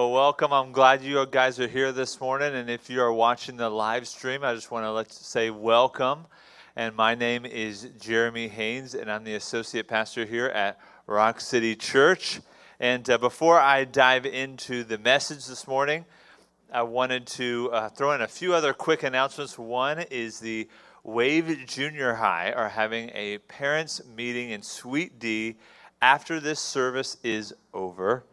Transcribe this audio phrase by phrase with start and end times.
[0.00, 0.50] Well, welcome.
[0.50, 2.54] I'm glad you guys are here this morning.
[2.54, 6.24] And if you are watching the live stream, I just want to let say welcome.
[6.74, 11.76] And my name is Jeremy Haynes, and I'm the associate pastor here at Rock City
[11.76, 12.40] Church.
[12.80, 16.06] And uh, before I dive into the message this morning,
[16.72, 19.58] I wanted to uh, throw in a few other quick announcements.
[19.58, 20.66] One is the
[21.04, 25.56] Wave Junior High are having a parents' meeting in Suite D
[26.00, 28.24] after this service is over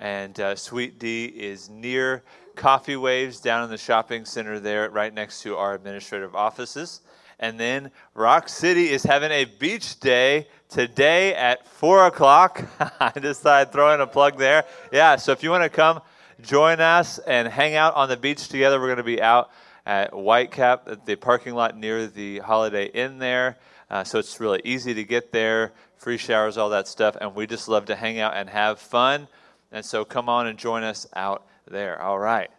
[0.00, 0.54] and uh,
[0.98, 2.24] D is near
[2.56, 7.02] Coffee Waves down in the shopping center there, right next to our administrative offices.
[7.38, 12.66] And then Rock City is having a beach day today at 4 o'clock.
[13.00, 14.64] I just thought throw in a plug there.
[14.92, 16.00] Yeah, so if you want to come
[16.42, 19.50] join us and hang out on the beach together, we're going to be out
[19.86, 23.58] at Whitecap, at the parking lot near the Holiday Inn there.
[23.90, 27.16] Uh, so it's really easy to get there, free showers, all that stuff.
[27.20, 29.28] And we just love to hang out and have fun.
[29.72, 32.00] And so come on and join us out there.
[32.00, 32.50] All right.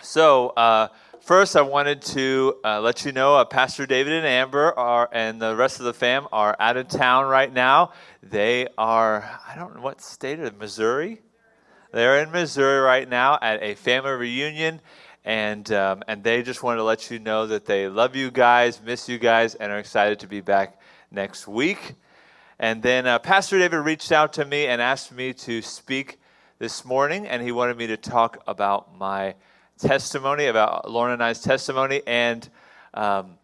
[0.00, 0.88] So, uh,
[1.20, 5.42] first, I wanted to uh, let you know uh, Pastor David and Amber are, and
[5.42, 7.92] the rest of the fam are out of town right now.
[8.22, 11.20] They are, I don't know what state of Missouri?
[11.92, 14.80] They're in Missouri right now at a family reunion.
[15.24, 18.80] And, um, and they just wanted to let you know that they love you guys,
[18.82, 21.96] miss you guys, and are excited to be back next week.
[22.60, 26.18] And then uh, Pastor David reached out to me and asked me to speak
[26.58, 29.36] this morning, and he wanted me to talk about my
[29.78, 32.02] testimony, about Lauren and I's testimony.
[32.04, 32.48] And
[32.94, 33.38] um,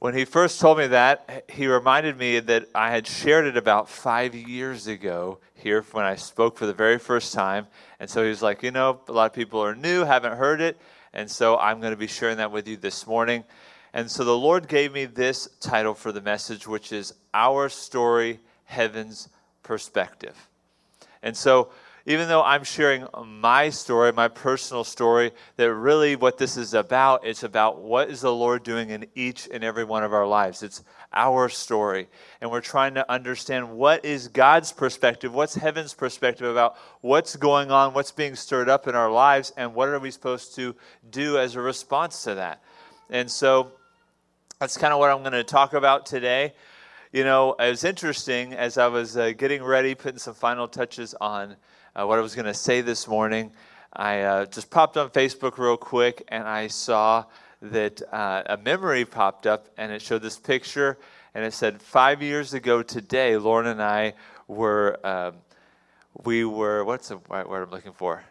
[0.00, 3.88] when he first told me that, he reminded me that I had shared it about
[3.88, 7.68] five years ago here when I spoke for the very first time.
[8.00, 10.60] And so he was like, You know, a lot of people are new, haven't heard
[10.60, 10.76] it.
[11.12, 13.44] And so I'm going to be sharing that with you this morning.
[13.94, 18.40] And so the Lord gave me this title for the message, which is Our Story
[18.66, 19.28] heaven's
[19.62, 20.36] perspective.
[21.22, 21.70] And so,
[22.08, 27.26] even though I'm sharing my story, my personal story, that really what this is about,
[27.26, 30.62] it's about what is the Lord doing in each and every one of our lives.
[30.62, 32.06] It's our story.
[32.40, 37.72] And we're trying to understand what is God's perspective, what's heaven's perspective about what's going
[37.72, 40.76] on, what's being stirred up in our lives, and what are we supposed to
[41.10, 42.62] do as a response to that.
[43.10, 43.72] And so
[44.60, 46.54] that's kind of what I'm going to talk about today.
[47.16, 51.14] You know, it was interesting as I was uh, getting ready, putting some final touches
[51.18, 51.56] on
[51.94, 53.52] uh, what I was going to say this morning.
[53.90, 57.24] I uh, just popped on Facebook real quick and I saw
[57.62, 60.98] that uh, a memory popped up and it showed this picture
[61.34, 64.12] and it said, Five years ago today, Lauren and I
[64.46, 65.36] were, um,
[66.22, 68.22] we were, what's the right word I'm looking for?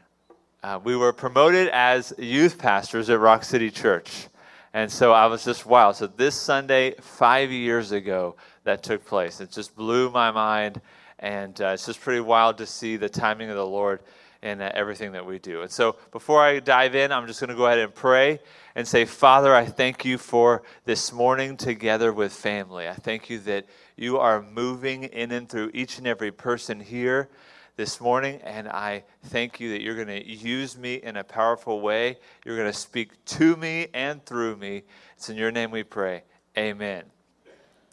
[0.62, 4.28] Uh, we were promoted as youth pastors at Rock City Church.
[4.76, 5.94] And so I was just wow.
[5.94, 8.36] So this Sunday, five years ago,
[8.66, 9.40] that took place.
[9.40, 10.82] It just blew my mind,
[11.20, 14.02] and uh, it's just pretty wild to see the timing of the Lord
[14.42, 15.62] in uh, everything that we do.
[15.62, 18.40] And so before I dive in, I'm just going to go ahead and pray
[18.76, 22.88] and say, Father, I thank you for this morning together with family.
[22.88, 23.66] I thank you that
[23.96, 27.30] you are moving in and through each and every person here
[27.78, 31.82] this morning, and I thank you that you're going to use me in a powerful
[31.82, 32.18] way.
[32.46, 34.84] You're going to speak to me and through me.
[35.18, 36.24] It's in your name we pray.
[36.58, 37.04] Amen.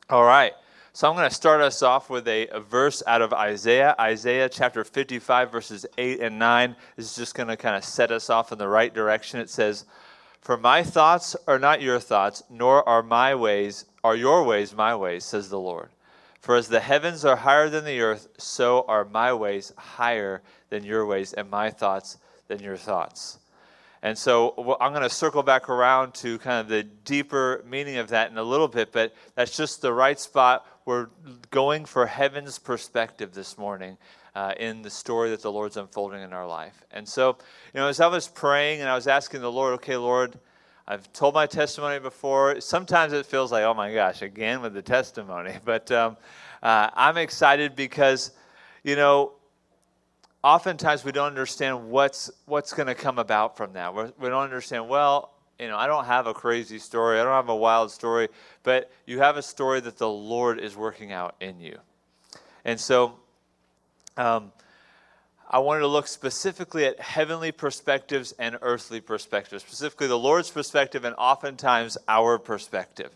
[0.09, 0.53] All right.
[0.95, 4.47] So I'm going to start us off with a, a, verse out of Isaiah, Isaiah
[4.51, 6.77] chapter 55, verses 8 and 9.
[6.97, 9.41] This is just going to kind of set us off in the right direction.
[9.41, 9.87] It says,
[10.43, 14.95] For my thoughts are not your thoughts, nor are my ways, are your ways my
[14.95, 15.89] ways, says the Lord.
[16.41, 20.85] For as the heavens are higher than the earth, so are my ways higher than
[20.85, 23.39] your ways, and my thoughts than your thoughts.
[24.03, 28.09] And so I'm going to circle back around to kind of the deeper meaning of
[28.09, 30.67] that in a little bit, but that's just the right spot.
[30.85, 31.09] We're
[31.51, 33.97] going for heaven's perspective this morning
[34.35, 36.85] uh, in the story that the Lord's unfolding in our life.
[36.91, 37.39] And so,
[37.73, 40.39] you know, as I was praying and I was asking the Lord, okay, Lord,
[40.89, 42.61] I've told my testimony before.
[42.61, 45.55] Sometimes it feels like, oh my gosh, again with the testimony.
[45.65, 46.17] But um,
[46.63, 48.33] uh, I'm excited because,
[48.83, 49.35] you know,
[50.43, 53.95] oftentimes we don't understand what's what's going to come about from that.
[53.95, 54.89] We're, we do not understand.
[54.89, 55.32] Well,
[55.63, 57.21] you know, I don't have a crazy story.
[57.21, 58.29] I don't have a wild story,
[58.65, 61.79] but you have a story that the Lord is working out in you.
[62.65, 63.15] And so,
[64.17, 64.51] um,
[65.49, 71.05] I wanted to look specifically at heavenly perspectives and earthly perspectives, specifically the Lord's perspective
[71.05, 73.13] and oftentimes our perspective.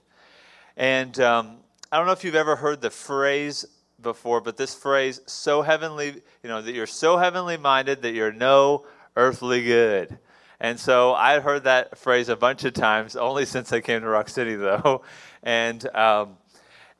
[0.77, 1.57] And um,
[1.91, 3.67] I don't know if you've ever heard the phrase
[4.01, 8.33] before, but this phrase, so heavenly, you know, that you're so heavenly minded that you're
[8.33, 10.17] no earthly good.
[10.61, 14.09] And so I heard that phrase a bunch of times, only since I came to
[14.09, 15.03] Rock City, though.
[15.43, 16.39] And, um,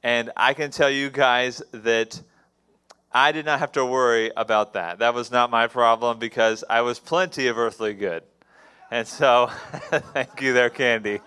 [0.03, 2.21] and I can tell you guys that
[3.13, 4.99] I did not have to worry about that.
[4.99, 8.23] That was not my problem because I was plenty of earthly good.
[8.91, 9.51] And so,
[9.91, 11.21] thank you there, Candy.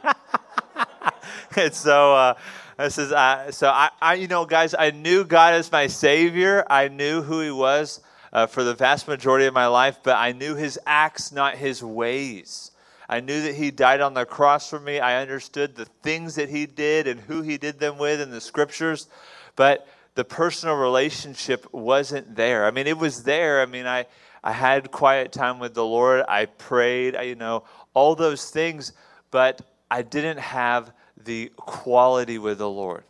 [1.56, 2.34] and so, uh,
[2.78, 6.64] this is uh, so I, I, you know, guys, I knew God as my Savior.
[6.70, 8.00] I knew who He was
[8.32, 11.84] uh, for the vast majority of my life, but I knew His acts, not His
[11.84, 12.72] ways.
[13.08, 15.00] I knew that He died on the cross for me.
[15.00, 18.42] I understood the things that He did and who He did them with in the
[18.42, 19.08] Scriptures,
[19.56, 22.66] but the personal relationship wasn't there.
[22.66, 23.62] I mean, it was there.
[23.62, 24.06] I mean, I
[24.44, 26.24] I had quiet time with the Lord.
[26.28, 27.16] I prayed.
[27.16, 28.94] I, you know, all those things,
[29.32, 29.62] but
[29.92, 33.04] I didn't have the quality with the Lord.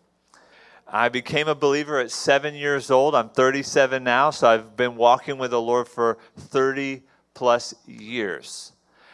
[0.91, 3.13] I became a believer at seven years old.
[3.13, 7.03] I'm 37 now, so I've been walking with the Lord for 30
[7.33, 8.73] plus years.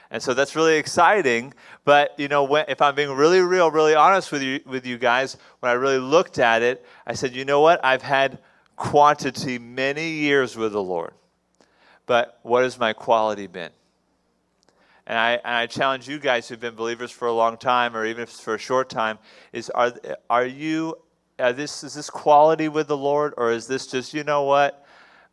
[0.09, 1.53] And so that's really exciting.
[1.83, 4.97] But you know, when, if I'm being really real, really honest with you, with you
[4.97, 7.83] guys, when I really looked at it, I said, you know what?
[7.83, 8.39] I've had
[8.77, 11.13] quantity many years with the Lord,
[12.05, 13.71] but what has my quality been?
[15.07, 18.05] And I, and I challenge you guys who've been believers for a long time, or
[18.05, 19.19] even if it's for a short time,
[19.53, 19.93] is are,
[20.29, 20.95] are you,
[21.37, 24.85] this, is this quality with the Lord, or is this just, you know what?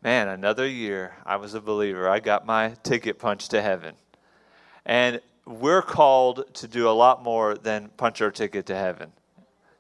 [0.03, 2.09] Man, another year, I was a believer.
[2.09, 3.95] I got my ticket punched to heaven.
[4.85, 9.13] And we're called to do a lot more than punch our ticket to heaven.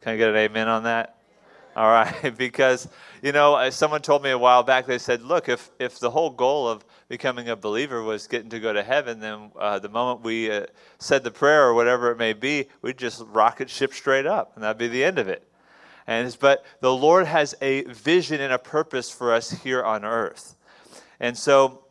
[0.01, 1.17] Can I get an amen on that?
[1.75, 2.89] All right, because,
[3.23, 6.31] you know, someone told me a while back, they said, look, if, if the whole
[6.31, 10.23] goal of becoming a believer was getting to go to heaven, then uh, the moment
[10.23, 10.67] we uh,
[10.99, 14.63] said the prayer or whatever it may be, we'd just rocket ship straight up, and
[14.63, 15.49] that'd be the end of it.
[16.07, 20.57] And but the Lord has a vision and a purpose for us here on earth,
[21.21, 21.85] and so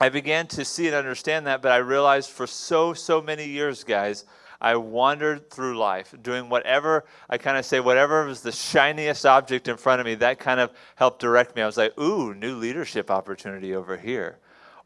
[0.00, 1.62] I began to see and understand that.
[1.62, 4.24] But I realized for so so many years, guys,
[4.60, 9.68] I wandered through life doing whatever I kind of say, whatever was the shiniest object
[9.68, 11.62] in front of me, that kind of helped direct me.
[11.62, 14.38] I was like, ooh, new leadership opportunity over here.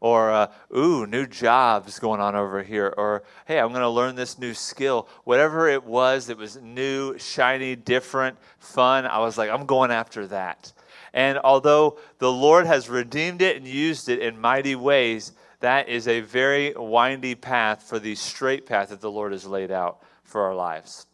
[0.05, 2.93] Or, uh, ooh, new jobs going on over here.
[2.95, 5.09] Or, hey, I'm going to learn this new skill.
[5.23, 10.27] Whatever it was that was new, shiny, different, fun, I was like, I'm going after
[10.27, 10.71] that.
[11.15, 15.31] And although the Lord has redeemed it and used it in mighty ways,
[15.61, 19.71] that is a very windy path for the straight path that the Lord has laid
[19.71, 21.07] out for our lives.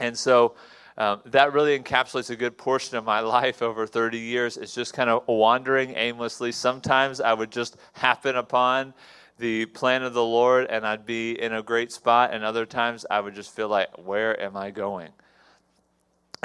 [0.00, 0.54] And so
[1.02, 4.56] um, that really encapsulates a good portion of my life over 30 years.
[4.56, 6.52] It's just kind of wandering aimlessly.
[6.52, 8.94] Sometimes I would just happen upon
[9.38, 13.04] the plan of the Lord and I'd be in a great spot, and other times
[13.10, 15.08] I would just feel like, where am I going?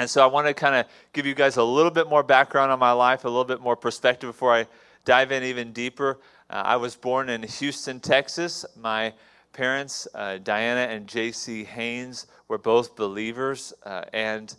[0.00, 2.72] And so I want to kind of give you guys a little bit more background
[2.72, 4.66] on my life, a little bit more perspective before I
[5.04, 6.18] dive in even deeper.
[6.50, 8.66] Uh, I was born in Houston, Texas.
[8.76, 9.12] My
[9.58, 11.64] parents, uh, Diana and J.C.
[11.64, 14.54] Haynes, were both believers, uh, and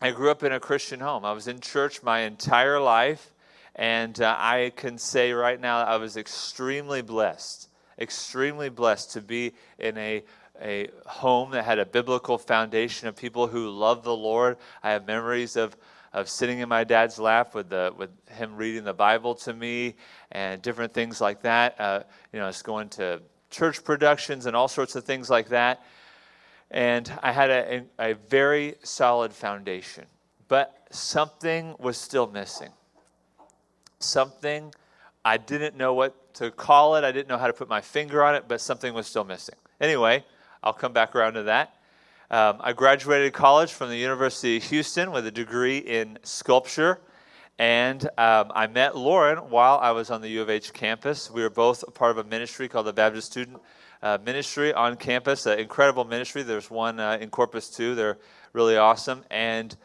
[0.00, 1.24] I grew up in a Christian home.
[1.24, 3.32] I was in church my entire life,
[3.74, 9.54] and uh, I can say right now I was extremely blessed, extremely blessed to be
[9.80, 10.22] in a
[10.62, 14.58] a home that had a biblical foundation of people who loved the Lord.
[14.84, 15.76] I have memories of
[16.12, 19.96] of sitting in my dad's lap with the with him reading the Bible to me
[20.30, 21.80] and different things like that.
[21.80, 22.02] Uh,
[22.32, 25.82] you know, it's going to church productions and all sorts of things like that.
[26.70, 30.06] And I had a, a very solid foundation,
[30.48, 32.70] but something was still missing.
[33.98, 34.72] Something
[35.24, 37.04] I didn't know what to call it.
[37.04, 39.56] I didn't know how to put my finger on it, but something was still missing.
[39.80, 40.24] Anyway,
[40.62, 41.74] I'll come back around to that.
[42.30, 47.00] Um, I graduated college from the University of Houston with a degree in sculpture.
[47.60, 51.30] And um, I met Lauren while I was on the U of H campus.
[51.30, 53.58] We were both a part of a ministry called the Baptist Student
[54.02, 56.42] uh, Ministry on campus, an incredible ministry.
[56.42, 57.94] There's one uh, in Corpus too.
[57.94, 58.16] They're
[58.54, 59.24] really awesome.
[59.30, 59.76] And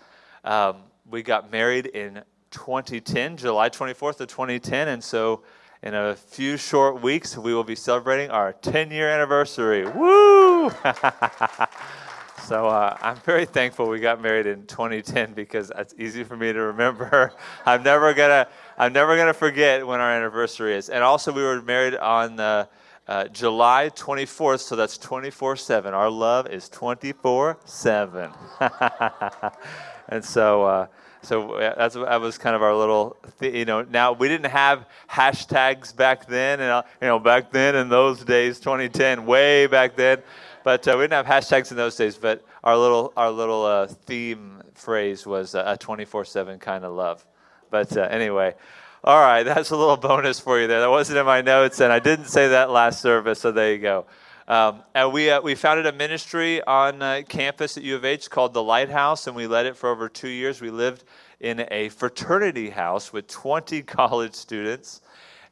[0.46, 4.88] um, we got married in 2010, July 24th of 2010.
[4.88, 5.44] And so
[5.84, 9.86] in a few short weeks, we will be celebrating our 10 year anniversary.
[9.86, 10.72] Woo!
[12.46, 16.54] So uh, I'm very thankful we got married in 2010 because it's easy for me
[16.54, 17.34] to remember.
[17.66, 18.48] I'm never gonna
[18.78, 20.90] I'm never gonna forget when our anniversary is.
[20.90, 22.68] And also we were married on uh,
[23.08, 25.92] uh, July 24th, so that's 24/7.
[25.92, 29.56] Our love is 24/7.
[30.10, 30.64] and so.
[30.64, 30.86] Uh,
[31.24, 33.82] so that's that was kind of our little, you know.
[33.82, 38.24] Now we didn't have hashtags back then, and uh, you know, back then in those
[38.24, 40.22] days, 2010, way back then.
[40.66, 42.18] But uh, we didn't have hashtags in those days.
[42.18, 47.24] But our little our little uh, theme phrase was a 24/7 kind of love.
[47.70, 48.56] But uh, anyway,
[49.04, 50.80] all right, that's a little bonus for you there.
[50.80, 53.40] That wasn't in my notes, and I didn't say that last service.
[53.42, 54.08] So there you go.
[54.48, 58.30] Um, and we, uh, we founded a ministry on uh, campus at U of H
[58.30, 60.62] called The Lighthouse, and we led it for over two years.
[60.62, 61.04] We lived
[61.40, 65.02] in a fraternity house with 20 college students.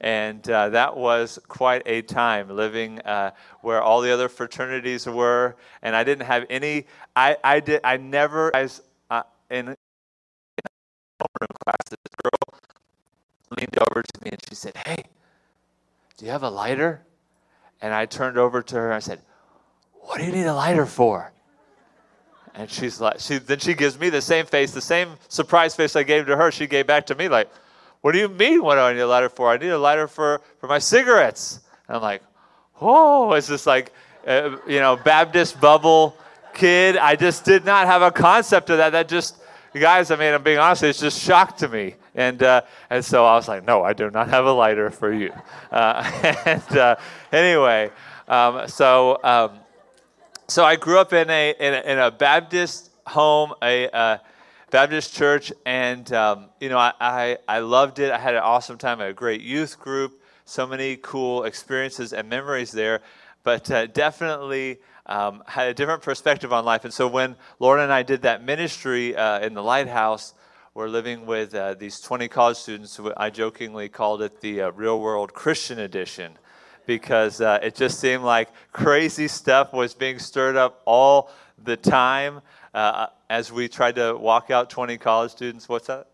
[0.04, 3.32] And uh, that was quite a time living uh,
[3.62, 5.56] where all the other fraternities were.
[5.82, 11.54] And I didn't have any, I, I, did, I never, I was, uh, in homeroom
[11.64, 12.60] class, this girl
[13.58, 15.06] leaned over to me and she said, Hey,
[16.18, 17.06] do you have a lighter?
[17.82, 19.22] And I turned over to her and I said,
[19.94, 21.32] What do you need a lighter for?
[22.56, 25.96] And she's like, she, then she gives me the same face, the same surprise face
[25.96, 27.50] I gave to her, she gave back to me, like,
[28.04, 29.50] What do you mean, what do I need a lighter for?
[29.50, 31.62] I need a lighter for, for my cigarettes.
[31.88, 32.22] And I'm like,
[32.82, 33.94] Oh, it's just like,
[34.28, 36.18] uh, you know, Baptist bubble
[36.54, 36.98] kid.
[36.98, 38.90] I just did not have a concept of that.
[38.90, 39.38] That just,
[39.74, 41.96] guys, I mean, I'm being honest, it's just shocked to me.
[42.14, 45.14] And, uh, and so I was like, no, I do not have a lighter for
[45.14, 45.32] you.
[45.72, 46.98] Uh, and uh,
[47.32, 47.90] anyway,
[48.28, 49.52] um, so, um,
[50.50, 54.18] so I grew up in a, in a, in a Baptist home, a uh,
[54.74, 58.12] Baptist church, and, um, you know, I, I, I loved it.
[58.12, 59.02] I had an awesome time.
[59.02, 63.02] A great youth group, so many cool experiences and memories there.
[63.44, 66.86] But uh, definitely, um, had a different perspective on life.
[66.86, 70.34] And so when Lauren and I did that ministry uh, in the lighthouse,
[70.74, 73.00] we're living with uh, these 20 college students.
[73.16, 76.34] I jokingly called it the uh, Real World Christian Edition
[76.88, 81.30] because uh, it just seemed like crazy stuff was being stirred up all
[81.64, 82.42] the time
[82.74, 85.68] uh, as we tried to walk out 20 college students.
[85.68, 86.06] What's that?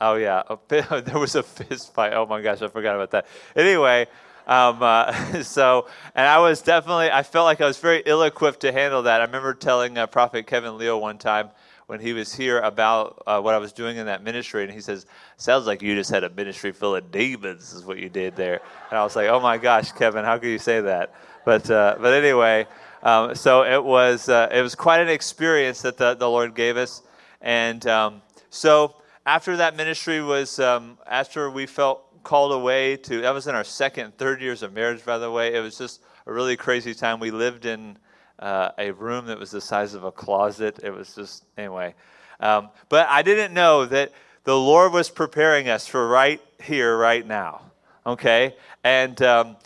[0.00, 0.42] Oh, yeah.
[0.68, 2.14] there was a fist fight.
[2.14, 3.26] Oh, my gosh, I forgot about that.
[3.54, 4.06] Anyway,
[4.46, 5.12] um, uh,
[5.42, 9.02] so, and I was definitely, I felt like I was very ill equipped to handle
[9.02, 9.20] that.
[9.20, 11.50] I remember telling uh, Prophet Kevin Leo one time
[11.88, 14.80] when he was here about uh, what I was doing in that ministry, and he
[14.80, 15.04] says,
[15.36, 18.62] Sounds like you just had a ministry full of demons, is what you did there.
[18.88, 21.12] And I was like, Oh my gosh, Kevin, how could you say that?
[21.44, 22.66] But, uh, but anyway,
[23.04, 26.78] um, so it was, uh, it was quite an experience that the, the Lord gave
[26.78, 27.02] us.
[27.42, 28.96] And um, so,
[29.26, 33.64] after that ministry was, um, after we felt called away to, that was in our
[33.64, 35.54] second, third years of marriage, by the way.
[35.54, 37.20] It was just a really crazy time.
[37.20, 37.98] We lived in
[38.38, 40.80] uh, a room that was the size of a closet.
[40.82, 41.94] It was just, anyway.
[42.40, 44.12] Um, but I didn't know that
[44.44, 47.70] the Lord was preparing us for right here, right now.
[48.06, 48.56] Okay?
[48.82, 49.56] And, um,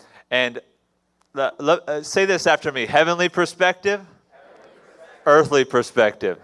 [1.33, 4.01] and uh, say this after me heavenly perspective,
[5.25, 6.39] earthly perspective.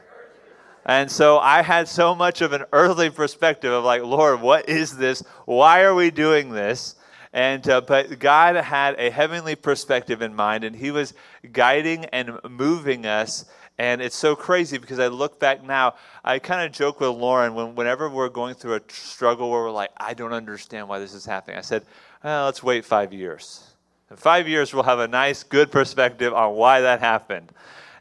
[0.86, 4.96] And so I had so much of an earthly perspective of like, Lord, what is
[4.96, 5.24] this?
[5.46, 6.96] Why are we doing this?
[7.34, 11.13] And uh, but God had a heavenly perspective in mind, and He was
[11.51, 13.46] guiding and moving us.
[13.77, 15.96] And it's so crazy because I look back now.
[16.24, 19.72] I kind of joke with Lauren when, whenever we're going through a struggle where we're
[19.72, 21.58] like, I don't understand why this is happening.
[21.58, 21.84] I said,
[22.24, 23.75] let's wait five years.
[24.12, 27.51] In five years, we'll have a nice, good perspective on why that happened.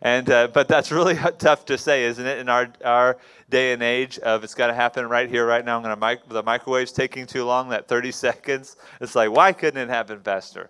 [0.03, 3.17] And, uh, but that's really tough to say, isn't it, in our, our
[3.49, 5.79] day and age of it's got to happen right here, right now.
[5.79, 8.77] I'm to mic- the microwave's taking too long, that 30 seconds.
[9.01, 10.69] It's like, why couldn't it happen faster?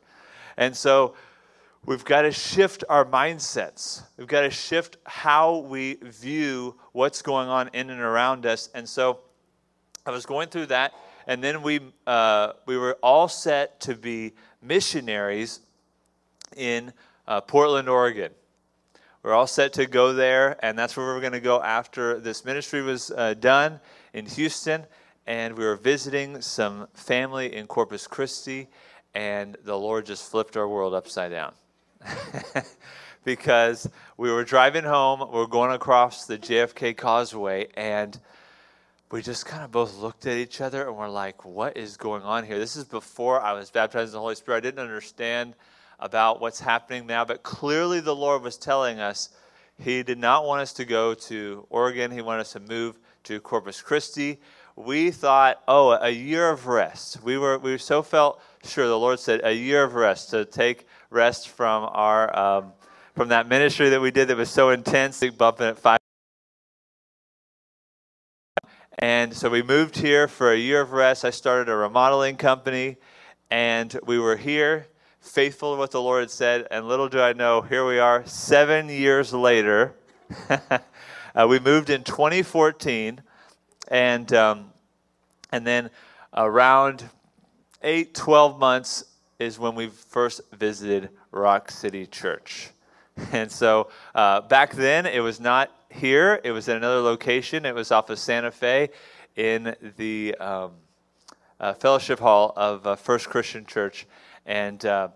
[0.56, 1.16] And so
[1.84, 4.02] we've got to shift our mindsets.
[4.16, 8.70] We've got to shift how we view what's going on in and around us.
[8.72, 9.18] And so
[10.06, 10.92] I was going through that,
[11.26, 14.34] and then we, uh, we were all set to be
[14.64, 15.60] missionaries
[16.56, 16.92] in
[17.26, 18.32] uh, Portland, Oregon.
[19.22, 22.44] We're all set to go there, and that's where we're going to go after this
[22.44, 23.80] ministry was uh, done
[24.12, 24.84] in Houston.
[25.26, 28.68] And we were visiting some family in Corpus Christi,
[29.14, 31.54] and the Lord just flipped our world upside down.
[33.24, 38.20] because we were driving home, we are going across the JFK Causeway, and
[39.14, 42.24] we just kind of both looked at each other and we're like, what is going
[42.24, 42.58] on here?
[42.58, 44.56] This is before I was baptized in the Holy Spirit.
[44.56, 45.54] I didn't understand
[46.00, 49.28] about what's happening now, but clearly the Lord was telling us
[49.78, 52.10] He did not want us to go to Oregon.
[52.10, 54.40] He wanted us to move to Corpus Christi.
[54.74, 57.22] We thought, oh, a year of rest.
[57.22, 58.88] We were we so felt sure.
[58.88, 62.72] The Lord said a year of rest to take rest from our um,
[63.14, 65.22] from that ministry that we did that was so intense.
[65.38, 66.03] Bumping at five.
[68.98, 71.24] And so we moved here for a year of rest.
[71.24, 72.96] I started a remodeling company,
[73.50, 74.86] and we were here
[75.20, 76.68] faithful to what the Lord had said.
[76.70, 79.94] And little do I know, here we are seven years later.
[80.48, 83.20] uh, we moved in 2014,
[83.88, 84.70] and, um,
[85.50, 85.90] and then
[86.32, 87.04] around
[87.82, 89.04] eight, 12 months
[89.40, 92.70] is when we first visited Rock City Church.
[93.32, 97.64] And so uh, back then, it was not here, it was in another location.
[97.64, 98.90] It was off of Santa Fe
[99.36, 100.72] in the um,
[101.60, 104.06] uh, fellowship hall of uh, First Christian Church.
[104.44, 105.08] And uh,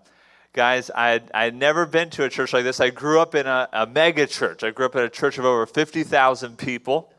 [0.52, 2.80] guys, I had, I had never been to a church like this.
[2.80, 4.62] I grew up in a, a mega church.
[4.62, 7.12] I grew up in a church of over 50,000 people.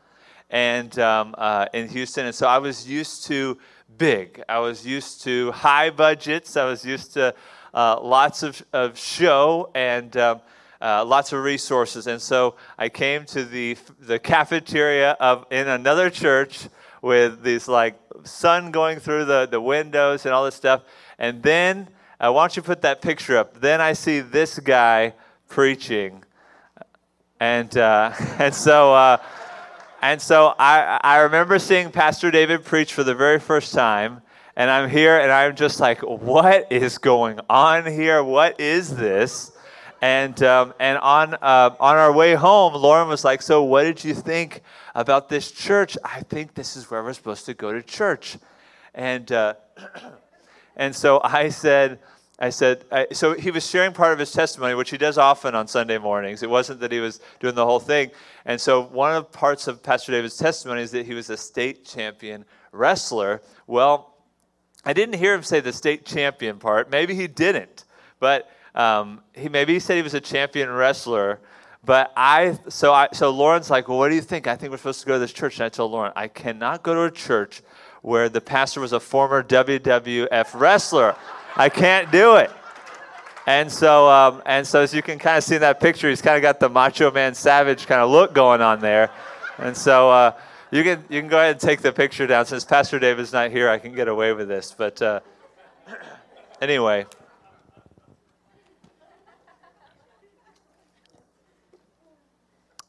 [0.50, 3.56] and um, uh, in Houston, and so I was used to
[3.96, 4.42] big.
[4.48, 6.56] I was used to high budgets.
[6.56, 7.34] I was used to
[7.72, 10.40] uh, lots of, of show and um,
[10.80, 12.06] uh, lots of resources.
[12.06, 16.68] And so I came to the the cafeteria of in another church
[17.02, 20.82] with these like sun going through the, the windows and all this stuff.
[21.18, 23.60] And then uh, why don't you put that picture up?
[23.60, 25.14] Then I see this guy
[25.48, 26.24] preaching,
[27.38, 28.94] and uh, and so.
[28.94, 29.18] Uh,
[30.02, 34.22] and so I, I remember seeing Pastor David preach for the very first time,
[34.56, 38.24] and I'm here and I'm just like, what is going on here?
[38.24, 39.52] What is this?
[40.02, 44.02] And, um, and on, uh, on our way home, Lauren was like, So, what did
[44.02, 44.62] you think
[44.94, 45.96] about this church?
[46.04, 48.38] I think this is where we're supposed to go to church.
[48.94, 49.54] And, uh,
[50.76, 51.98] and so I said,
[52.38, 55.54] I said, I, so he was sharing part of his testimony, which he does often
[55.54, 56.42] on Sunday mornings.
[56.42, 58.10] It wasn't that he was doing the whole thing.
[58.46, 61.36] And so one of the parts of Pastor David's testimony is that he was a
[61.36, 63.42] state champion wrestler.
[63.66, 64.14] Well,
[64.86, 66.90] I didn't hear him say the state champion part.
[66.90, 67.84] Maybe he didn't,
[68.18, 71.40] but um, he maybe he said he was a champion wrestler.
[71.84, 74.46] But I so I so Lauren's like, well, what do you think?
[74.46, 75.56] I think we're supposed to go to this church.
[75.56, 77.62] And I told Lauren, I cannot go to a church
[78.02, 81.16] where the pastor was a former WWF wrestler.
[81.56, 82.50] I can't do it.
[83.46, 86.22] And so, um, and so as you can kind of see in that picture, he's
[86.22, 89.10] kind of got the Macho Man Savage kind of look going on there.
[89.58, 90.32] And so uh,
[90.70, 92.46] you can you can go ahead and take the picture down.
[92.46, 94.74] Since Pastor David's not here, I can get away with this.
[94.76, 95.20] But uh,
[96.60, 97.06] anyway.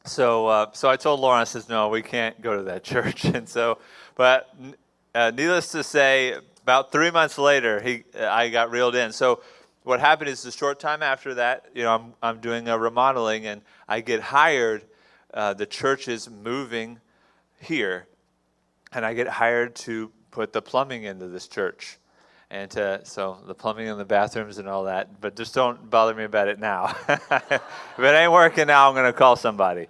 [0.04, 3.24] So, uh, so I told Lauren, I says, no, we can't go to that church.
[3.24, 3.78] And so,
[4.16, 4.54] but
[5.14, 9.12] uh, needless to say, about three months later, he, I got reeled in.
[9.12, 9.42] So
[9.84, 13.46] what happened is a short time after that, you know, I'm, I'm doing a remodeling
[13.46, 14.84] and I get hired.
[15.34, 17.00] Uh, the church is moving
[17.60, 18.06] here,
[18.92, 21.98] and I get hired to put the plumbing into this church.
[22.52, 25.20] And to, so the plumbing in the bathrooms and all that.
[25.22, 26.94] But just don't bother me about it now.
[27.08, 29.86] if it ain't working now, I'm going to call somebody.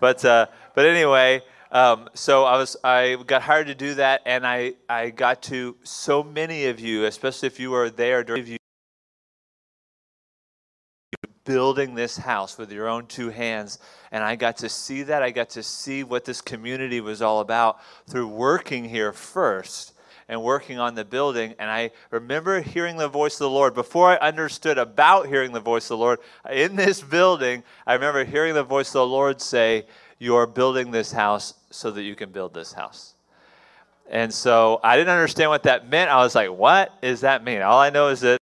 [0.00, 4.46] But, uh, but anyway, um, so I was I got hired to do that, and
[4.46, 8.56] I I got to so many of you, especially if you were there during you
[11.44, 13.78] building this house with your own two hands
[14.10, 17.38] and i got to see that i got to see what this community was all
[17.38, 19.92] about through working here first
[20.28, 24.08] and working on the building and i remember hearing the voice of the lord before
[24.08, 26.18] i understood about hearing the voice of the lord
[26.50, 29.84] in this building i remember hearing the voice of the lord say
[30.18, 33.14] you are building this house so that you can build this house.
[34.08, 36.10] And so I didn't understand what that meant.
[36.10, 37.60] I was like, what does that mean?
[37.62, 38.38] All I know is that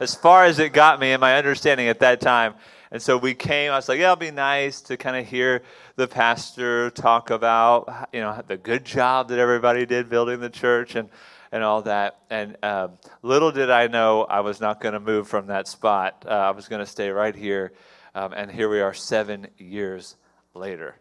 [0.00, 2.54] as far as it got me in my understanding at that time.
[2.90, 5.62] And so we came, I was like, yeah, it'll be nice to kind of hear
[5.96, 10.94] the pastor talk about, you know, the good job that everybody did building the church
[10.94, 11.10] and,
[11.52, 12.18] and all that.
[12.30, 16.24] And um, little did I know I was not going to move from that spot.
[16.26, 17.72] Uh, I was going to stay right here
[18.14, 20.16] um, and here we are seven years
[20.54, 20.96] later.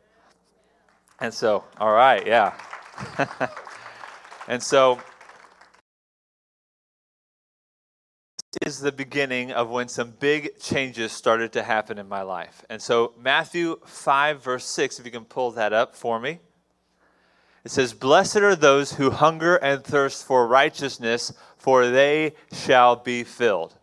[1.19, 2.53] And so, all right, yeah.
[4.47, 4.99] and so,
[8.61, 12.63] is the beginning of when some big changes started to happen in my life.
[12.69, 16.39] And so, Matthew 5, verse 6, if you can pull that up for me.
[17.63, 23.23] It says, Blessed are those who hunger and thirst for righteousness, for they shall be
[23.23, 23.75] filled.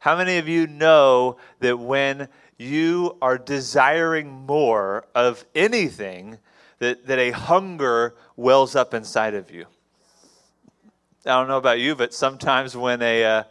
[0.00, 6.38] How many of you know that when you are desiring more of anything,
[6.78, 9.66] that, that a hunger wells up inside of you.
[11.24, 13.42] I don't know about you, but sometimes when a uh,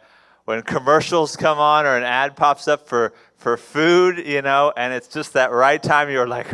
[0.52, 4.92] when commercials come on or an ad pops up for for food, you know, and
[4.92, 6.46] it's just that right time, you're like,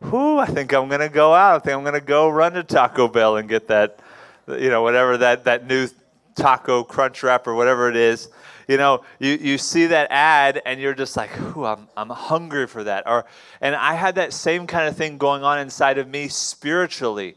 [0.00, 0.38] "Whoo!
[0.38, 1.56] I think I'm gonna go out.
[1.56, 3.98] I think I'm gonna go run to Taco Bell and get that,
[4.46, 5.88] you know, whatever that that new
[6.36, 8.28] taco crunch wrap or whatever it is."
[8.68, 12.68] you know, you, you see that ad and you're just like, ooh, I'm, I'm hungry
[12.68, 13.02] for that.
[13.08, 13.26] Or,
[13.60, 17.36] and I had that same kind of thing going on inside of me spiritually.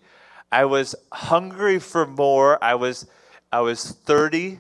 [0.52, 2.64] I was hungry for more.
[2.64, 3.08] I was,
[3.52, 4.60] I was 30.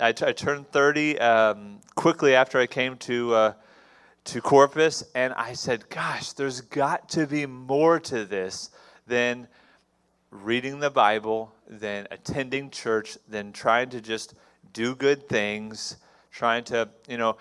[0.00, 3.52] I, t- I turned 30 um, quickly after I came to, uh,
[4.24, 8.70] to Corpus, and I said, gosh, there's got to be more to this
[9.06, 9.48] than
[10.30, 14.34] reading the Bible, than attending church, than trying to just
[14.72, 15.96] do good things,
[16.30, 17.36] trying to, you know,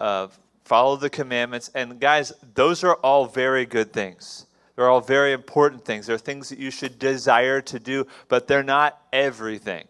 [0.00, 0.28] uh,
[0.64, 1.70] follow the commandments.
[1.74, 4.46] And guys, those are all very good things.
[4.76, 6.06] They're all very important things.
[6.06, 9.88] They're things that you should desire to do, but they're not everything.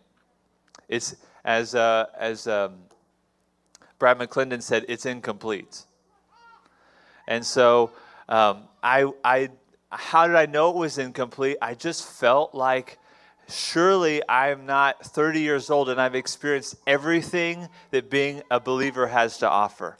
[0.89, 1.15] It's
[1.49, 2.75] as uh, as um,
[3.99, 5.87] Brad McClendon said, it's incomplete.
[7.27, 7.91] And so
[8.29, 9.49] um, I, I,
[9.91, 11.57] how did I know it was incomplete?
[11.63, 12.99] I just felt like
[13.49, 19.39] surely I'm not 30 years old and I've experienced everything that being a believer has
[19.39, 19.97] to offer.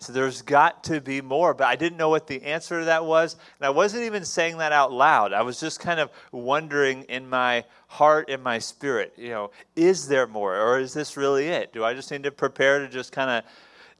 [0.00, 3.04] So there's got to be more, but I didn't know what the answer to that
[3.04, 3.34] was.
[3.58, 5.32] And I wasn't even saying that out loud.
[5.32, 10.06] I was just kind of wondering in my heart and my spirit, you know, is
[10.06, 11.72] there more or is this really it?
[11.72, 13.44] Do I just need to prepare to just kind of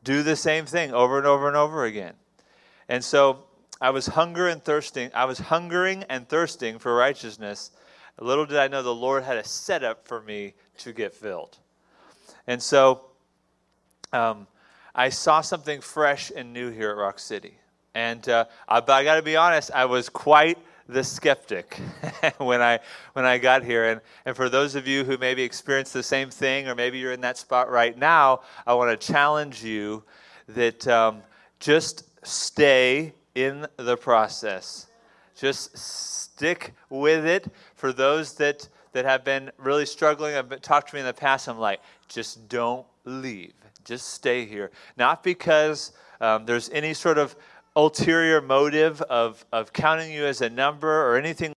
[0.04, 2.14] do the same thing over and over and over again?
[2.88, 3.44] And so
[3.80, 5.10] I was hunger and thirsting.
[5.14, 7.72] I was hungering and thirsting for righteousness.
[8.20, 11.58] Little did I know the Lord had a setup for me to get filled.
[12.46, 13.02] And so,
[14.12, 14.46] um,
[14.98, 17.54] I saw something fresh and new here at Rock City.
[17.94, 20.58] And uh, I, but I got to be honest, I was quite
[20.88, 21.78] the skeptic
[22.38, 22.80] when I
[23.12, 23.90] when I got here.
[23.90, 27.12] And and for those of you who maybe experienced the same thing, or maybe you're
[27.12, 30.02] in that spot right now, I want to challenge you
[30.48, 31.22] that um,
[31.60, 34.88] just stay in the process.
[35.36, 37.46] Just stick with it.
[37.76, 41.48] For those that that have been really struggling, have talked to me in the past.
[41.48, 43.54] I'm like, just don't leave
[43.88, 44.70] just stay here.
[44.98, 47.34] Not because um, there's any sort of
[47.74, 51.54] ulterior motive of, of counting you as a number or anything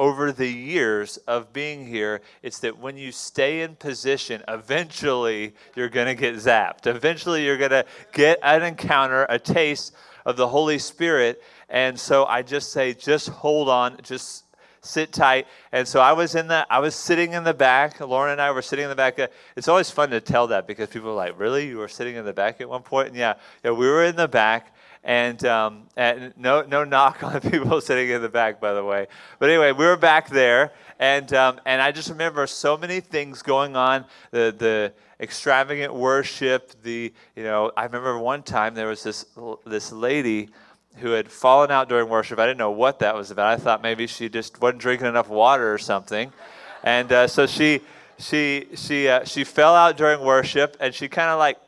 [0.00, 5.88] over the years of being here it's that when you stay in position eventually you're
[5.88, 9.94] going to get zapped eventually you're going to get an encounter a taste
[10.26, 14.44] of the holy spirit and so i just say just hold on just
[14.80, 15.46] sit tight.
[15.72, 18.00] And so I was in the, I was sitting in the back.
[18.00, 19.18] Lauren and I were sitting in the back.
[19.56, 22.24] It's always fun to tell that because people are like, "Really, you were sitting in
[22.24, 24.74] the back at one point?" And yeah, yeah, we were in the back.
[25.04, 29.06] And, um, and no, no knock on people sitting in the back, by the way.
[29.38, 33.42] But anyway, we were back there, and um, and I just remember so many things
[33.42, 34.04] going on.
[34.32, 36.82] The the extravagant worship.
[36.82, 39.24] The you know, I remember one time there was this
[39.64, 40.50] this lady
[40.98, 42.38] who had fallen out during worship.
[42.38, 43.52] I didn't know what that was about.
[43.52, 46.32] I thought maybe she just wasn't drinking enough water or something.
[46.82, 47.80] And uh, so she
[48.18, 51.58] she she uh, she fell out during worship, and she kind of like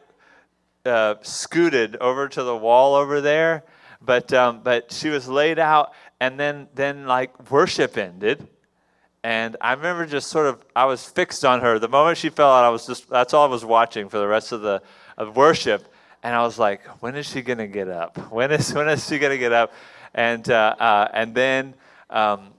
[0.85, 3.64] uh, scooted over to the wall over there.
[4.01, 8.47] But um, but she was laid out, and then then like worship ended.
[9.23, 11.79] And I remember just sort of, I was fixed on her.
[11.79, 14.27] The moment she fell out, I was just, that's all I was watching for the
[14.27, 14.83] rest of the
[15.19, 15.89] of worship
[16.23, 18.19] and I was like, when is she to get up?
[18.31, 19.73] When is when is she to get up?
[20.15, 21.75] And uh, uh, and then
[22.11, 22.53] um,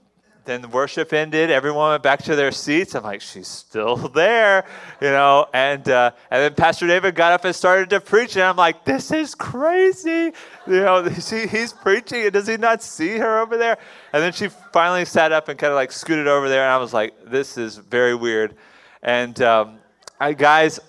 [0.44, 1.50] then worship ended.
[1.50, 2.94] Everyone went back to their seats.
[2.94, 4.64] I'm like, she's still there,
[5.00, 5.46] you know.
[5.52, 8.84] And uh, and then Pastor David got up and started to preach, and I'm like,
[8.84, 10.32] this is crazy,
[10.66, 11.08] you know.
[11.22, 13.78] She, he's preaching, and does he not see her over there?
[14.12, 16.78] And then she finally sat up and kind of like scooted over there, and I
[16.78, 18.56] was like, this is very weird.
[19.02, 19.78] And um,
[20.18, 20.80] I, guys,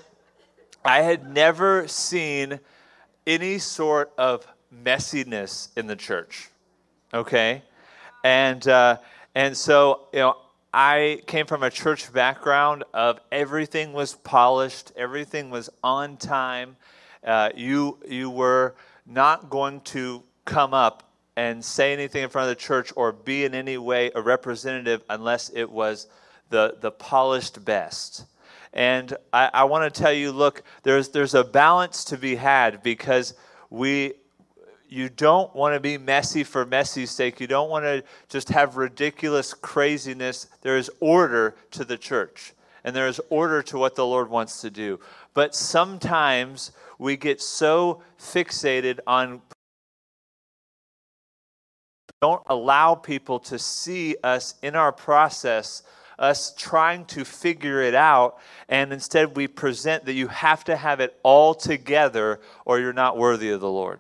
[0.86, 2.60] I had never seen
[3.26, 4.46] any sort of
[4.84, 6.50] messiness in the church.
[7.13, 7.62] Okay?
[8.24, 8.98] And, uh,
[9.36, 10.38] and so, you know,
[10.74, 16.76] I came from a church background of everything was polished, everything was on time.
[17.24, 22.58] Uh, you, you were not going to come up and say anything in front of
[22.58, 26.08] the church or be in any way a representative unless it was
[26.50, 28.26] the, the polished best.
[28.74, 32.82] And I, I want to tell you look, there's, there's a balance to be had
[32.82, 33.36] because
[33.70, 34.14] we,
[34.90, 37.40] you don't want to be messy for messy's sake.
[37.40, 40.48] You don't want to just have ridiculous craziness.
[40.62, 44.62] There is order to the church, and there is order to what the Lord wants
[44.62, 45.00] to do.
[45.34, 49.42] But sometimes we get so fixated on
[52.22, 55.84] don't allow people to see us in our process
[56.24, 61.02] us trying to figure it out, and instead we present that you have to have
[61.02, 64.00] it all together or you're not worthy of the Lord.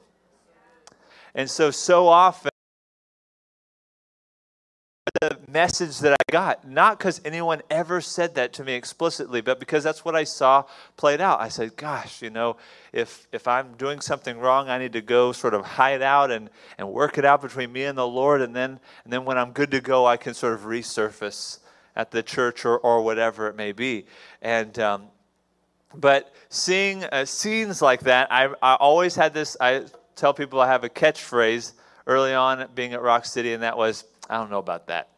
[1.35, 2.49] And so, so often,
[5.19, 9.59] the message that I got, not because anyone ever said that to me explicitly, but
[9.59, 10.63] because that's what I saw
[10.95, 11.41] played out.
[11.41, 12.55] I said, gosh, you know,
[12.93, 16.49] if, if I'm doing something wrong, I need to go sort of hide out and,
[16.77, 18.41] and work it out between me and the Lord.
[18.41, 21.59] And then, and then when I'm good to go, I can sort of resurface
[21.95, 24.05] at the church or, or whatever it may be.
[24.41, 25.03] And, um,
[25.95, 30.67] but seeing uh, scenes like that, I, I always had this, I tell people I
[30.67, 31.73] have a catchphrase
[32.07, 35.09] early on being at Rock City, and that was, I don't know about that.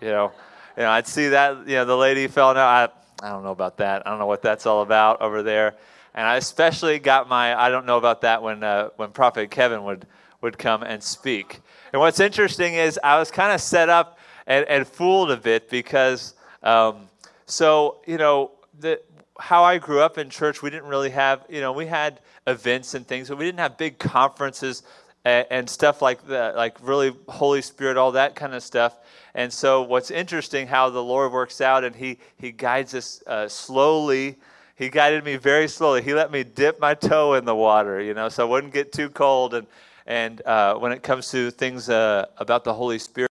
[0.00, 0.32] You know,
[0.76, 2.56] you know I'd see that, you know, the lady fell out.
[2.58, 4.06] I, I don't know about that.
[4.06, 5.76] I don't know what that's all about over there.
[6.14, 9.82] And I especially got my I don't know about that when uh, when Prophet Kevin
[9.84, 10.06] would
[10.40, 11.60] would come and speak.
[11.92, 15.68] And what's interesting is I was kind of set up and, and fooled a bit
[15.70, 17.08] because, um,
[17.46, 19.00] so, you know, the,
[19.38, 22.94] how I grew up in church, we didn't really have, you know, we had events
[22.94, 24.82] and things, but we didn't have big conferences
[25.24, 28.98] and, and stuff like that, like really Holy Spirit, all that kind of stuff.
[29.34, 33.48] And so, what's interesting how the Lord works out, and He He guides us uh,
[33.48, 34.36] slowly.
[34.76, 36.02] He guided me very slowly.
[36.02, 38.92] He let me dip my toe in the water, you know, so I wouldn't get
[38.92, 39.54] too cold.
[39.54, 39.66] And
[40.06, 43.30] and uh, when it comes to things uh, about the Holy Spirit,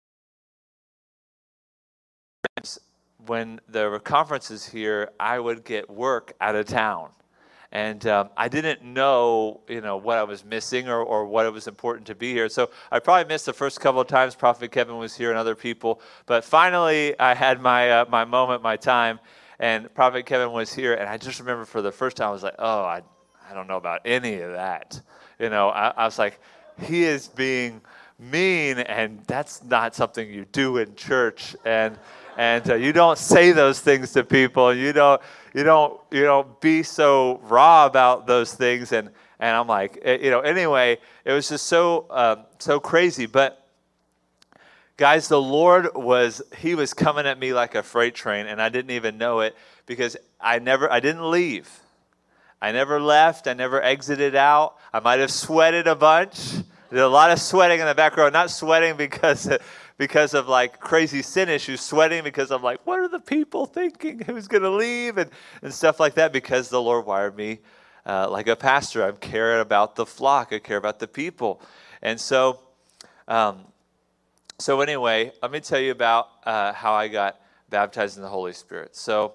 [3.29, 7.11] when there were conferences here, I would get work out of town.
[7.71, 11.53] And um, I didn't know, you know, what I was missing or, or what it
[11.53, 12.49] was important to be here.
[12.49, 15.55] So I probably missed the first couple of times Prophet Kevin was here and other
[15.55, 16.01] people.
[16.25, 19.21] But finally, I had my, uh, my moment, my time,
[19.59, 20.95] and Prophet Kevin was here.
[20.95, 23.03] And I just remember for the first time, I was like, oh, I,
[23.51, 24.99] I don't know about any of that.
[25.39, 26.41] You know, I, I was like,
[26.81, 27.83] he is being
[28.19, 31.55] mean, and that's not something you do in church.
[31.65, 31.99] And
[32.39, 34.73] and uh, you don't say those things to people.
[34.73, 35.21] You don't
[35.53, 38.93] you don't you don't be so raw about those things.
[38.93, 43.27] And and I'm like, eh, you know, anyway, it was just so um, so crazy.
[43.27, 43.67] But
[44.97, 48.69] guys, the Lord was he was coming at me like a freight train, and I
[48.69, 51.69] didn't even know it because I never I didn't leave.
[52.63, 53.49] I never left.
[53.49, 54.77] I never exited out.
[54.93, 56.53] I might have sweated a bunch.
[56.91, 58.29] There's a lot of sweating in the back row.
[58.31, 59.49] Not sweating because
[59.99, 64.21] because of like crazy sin issues, sweating because I'm like, what are the people thinking?
[64.21, 65.19] Who's going to leave?
[65.19, 65.31] And,
[65.61, 67.59] and stuff like that because the Lord wired me
[68.07, 69.05] uh, like a pastor.
[69.05, 71.61] I care about the flock, I care about the people.
[72.01, 72.61] And so,
[73.27, 73.67] um,
[74.59, 78.53] so anyway, let me tell you about uh, how I got baptized in the Holy
[78.53, 78.97] Spirit.
[78.97, 79.35] So,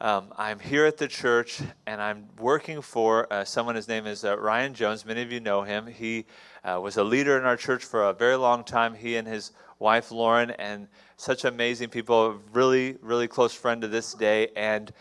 [0.00, 3.74] um, I'm here at the church and I'm working for uh, someone.
[3.74, 5.04] His name is uh, Ryan Jones.
[5.04, 5.86] Many of you know him.
[5.88, 6.26] He
[6.62, 8.94] uh, was a leader in our church for a very long time.
[8.94, 12.38] He and his wife Lauren, and such amazing people.
[12.52, 14.92] Really, really close friend to this day, and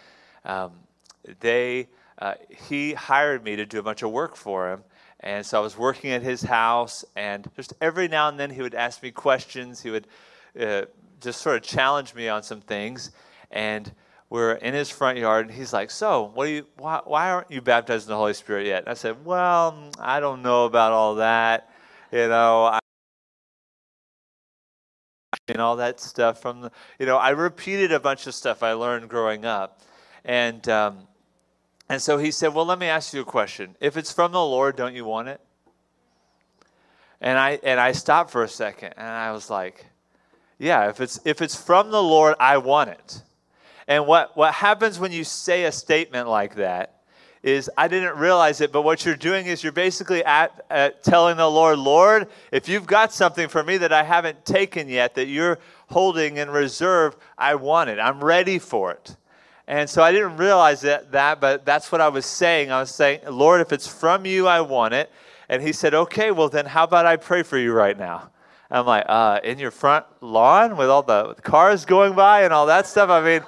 [0.45, 0.71] um,
[1.41, 4.83] they uh, he hired me to do a bunch of work for him.
[5.19, 8.61] And so I was working at his house, and just every now and then he
[8.61, 9.81] would ask me questions.
[9.81, 10.07] He would
[10.59, 10.83] uh,
[11.21, 13.11] just sort of challenge me on some things.
[13.51, 13.91] And
[14.29, 16.67] we're in his front yard, and he's like, "So, what you?
[16.77, 20.19] Why, why aren't you baptized in the Holy Spirit yet?" And I said, "Well, I
[20.19, 21.69] don't know about all that.
[22.11, 22.79] You know, I,
[25.47, 28.73] and all that stuff from the, you know, I repeated a bunch of stuff I
[28.73, 29.81] learned growing up.
[30.25, 31.07] And, um,
[31.89, 33.75] and so he said, Well, let me ask you a question.
[33.79, 35.41] If it's from the Lord, don't you want it?
[37.21, 39.85] And I, and I stopped for a second and I was like,
[40.59, 43.21] Yeah, if it's, if it's from the Lord, I want it.
[43.87, 46.93] And what, what happens when you say a statement like that
[47.43, 51.37] is I didn't realize it, but what you're doing is you're basically at, at, telling
[51.37, 55.27] the Lord, Lord, if you've got something for me that I haven't taken yet, that
[55.27, 57.99] you're holding in reserve, I want it.
[57.99, 59.15] I'm ready for it.
[59.67, 62.71] And so I didn't realize that, that, but that's what I was saying.
[62.71, 65.11] I was saying, Lord, if it's from you, I want it.
[65.49, 68.31] And he said, okay, well, then how about I pray for you right now?
[68.69, 72.65] I'm like, uh, in your front lawn with all the cars going by and all
[72.65, 73.09] that stuff?
[73.09, 73.41] I mean,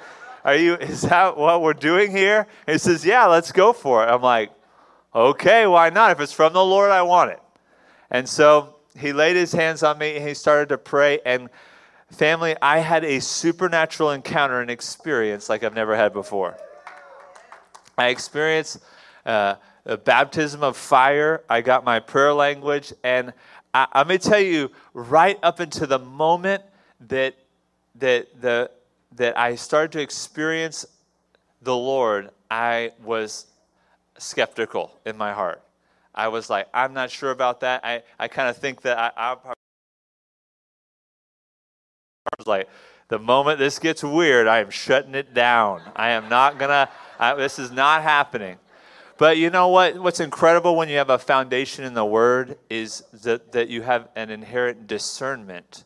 [0.50, 2.48] are you, is that what we're doing here?
[2.66, 4.08] He says, Yeah, let's go for it.
[4.08, 4.52] I'm like,
[5.16, 6.12] Okay, why not?
[6.12, 7.40] If it's from the Lord, I want it.
[8.12, 11.20] And so he laid his hands on me and he started to pray.
[11.26, 11.50] And
[12.12, 16.58] family, I had a supernatural encounter and experience like I've never had before.
[17.98, 18.80] I experienced
[19.26, 21.44] uh, a baptism of fire.
[21.50, 22.94] I got my prayer language.
[23.04, 23.34] And
[23.74, 26.64] I, I'm going to tell you, right up into the moment
[27.08, 27.36] that,
[27.96, 28.72] that the
[29.16, 30.86] that I started to experience
[31.62, 33.48] the Lord, I was
[34.18, 35.62] skeptical in my heart.
[36.14, 37.84] I was like, I'm not sure about that.
[37.84, 39.54] I, I kind of think that I, I
[42.38, 42.70] was like,
[43.08, 45.82] the moment this gets weird, I am shutting it down.
[45.96, 46.90] I am not going to,
[47.38, 48.58] this is not happening.
[49.18, 50.00] But you know what?
[50.00, 54.08] What's incredible when you have a foundation in the Word is that, that you have
[54.16, 55.84] an inherent discernment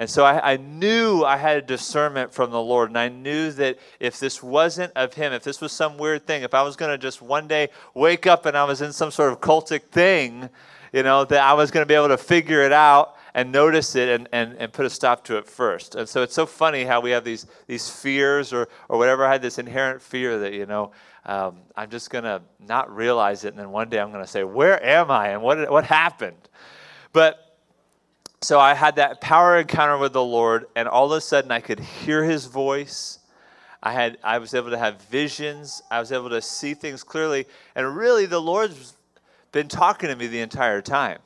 [0.00, 2.88] and so I, I, knew I had a discernment from the Lord.
[2.88, 6.42] And I knew that if this wasn't of Him, if this was some weird thing,
[6.42, 9.10] if I was going to just one day wake up and I was in some
[9.10, 10.48] sort of cultic thing,
[10.94, 13.94] you know, that I was going to be able to figure it out and notice
[13.94, 15.94] it and, and, and put a stop to it first.
[15.96, 19.26] And so it's so funny how we have these, these fears or, or whatever.
[19.26, 20.92] I had this inherent fear that, you know,
[21.26, 23.48] um, I'm just going to not realize it.
[23.48, 25.28] And then one day I'm going to say, Where am I?
[25.28, 26.48] And what, what happened?
[27.12, 27.49] But
[28.42, 31.60] so I had that power encounter with the Lord, and all of a sudden I
[31.60, 33.18] could hear his voice.
[33.82, 35.82] I had I was able to have visions.
[35.90, 37.46] I was able to see things clearly.
[37.74, 38.96] And really the Lord's
[39.52, 41.18] been talking to me the entire time.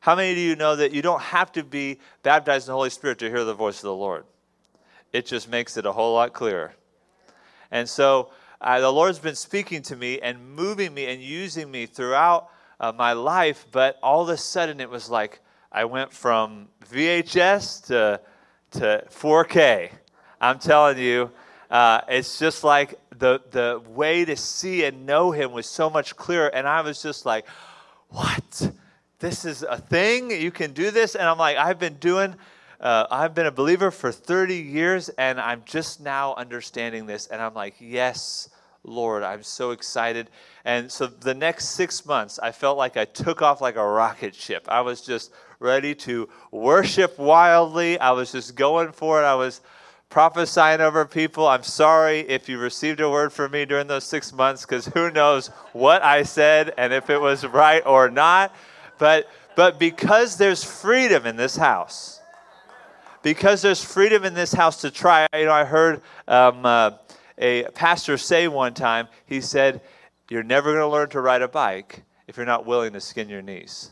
[0.00, 2.90] How many of you know that you don't have to be baptized in the Holy
[2.90, 4.24] Spirit to hear the voice of the Lord?
[5.12, 6.74] It just makes it a whole lot clearer.
[7.70, 11.86] And so uh, the Lord's been speaking to me and moving me and using me
[11.86, 12.48] throughout
[12.80, 15.40] uh, my life, but all of a sudden it was like
[15.72, 18.20] I went from VHS to,
[18.72, 19.90] to 4K.
[20.40, 21.30] I'm telling you,
[21.70, 26.14] uh, it's just like the, the way to see and know Him was so much
[26.14, 26.48] clearer.
[26.48, 27.48] And I was just like,
[28.10, 28.70] what?
[29.18, 30.30] This is a thing?
[30.30, 31.14] You can do this?
[31.14, 32.36] And I'm like, I've been doing
[32.82, 37.28] uh, I've been a believer for 30 years and I'm just now understanding this.
[37.28, 38.48] And I'm like, yes,
[38.82, 40.30] Lord, I'm so excited.
[40.64, 44.34] And so the next six months, I felt like I took off like a rocket
[44.34, 44.66] ship.
[44.68, 45.32] I was just
[45.62, 47.98] ready to worship wildly.
[47.98, 49.24] I was just going for it.
[49.24, 49.60] I was
[50.10, 51.46] prophesying over people.
[51.48, 55.10] I'm sorry if you received a word from me during those six months because who
[55.10, 58.54] knows what I said and if it was right or not.
[58.98, 62.20] But, but because there's freedom in this house,
[63.22, 65.26] because there's freedom in this house to try.
[65.34, 66.90] You know, I heard um, uh,
[67.38, 69.80] a pastor say one time, he said,
[70.28, 73.28] You're never going to learn to ride a bike if you're not willing to skin
[73.28, 73.90] your knees.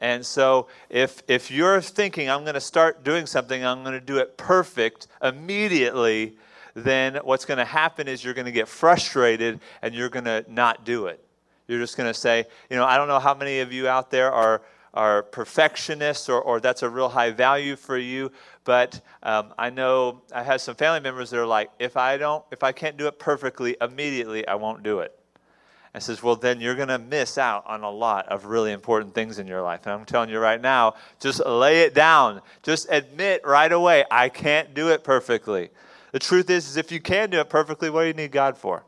[0.00, 4.00] And so, if, if you're thinking, I'm going to start doing something, I'm going to
[4.00, 6.36] do it perfect immediately,
[6.74, 10.44] then what's going to happen is you're going to get frustrated and you're going to
[10.48, 11.22] not do it.
[11.68, 14.10] You're just going to say, you know, I don't know how many of you out
[14.10, 14.62] there are
[14.94, 18.32] are perfectionists or, or that's a real high value for you.
[18.64, 22.44] But um, I know I have some family members that are like, if I don't,
[22.50, 25.16] if I can't do it perfectly immediately, I won't do it.
[25.92, 29.12] And says, well, then you're going to miss out on a lot of really important
[29.12, 29.86] things in your life.
[29.86, 32.42] And I'm telling you right now, just lay it down.
[32.62, 35.70] Just admit right away, I can't do it perfectly.
[36.12, 38.56] The truth is, is if you can do it perfectly, what do you need God
[38.56, 38.84] for?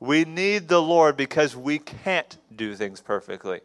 [0.00, 3.60] We need the Lord because we can't do things perfectly.